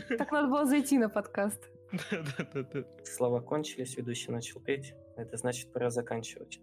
[0.19, 1.71] Так надо было зайти на подкаст.
[2.11, 2.85] Да-да-да.
[3.05, 4.95] Слова кончились, ведущий начал петь.
[5.17, 6.61] Это значит, пора заканчивать.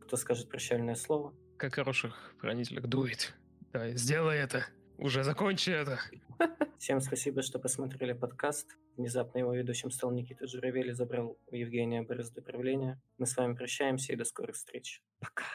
[0.00, 1.34] Кто скажет прощальное слово?
[1.58, 3.34] Как хороших хранителях дует.
[3.72, 4.64] Давай, сделай это.
[4.96, 5.98] Уже закончи это.
[6.78, 8.76] Всем спасибо, что посмотрели подкаст.
[8.96, 13.02] Внезапно его ведущим стал Никита Журавель и забрал у Евгения борозды правления.
[13.18, 15.02] Мы с вами прощаемся и до скорых встреч.
[15.18, 15.46] Пока.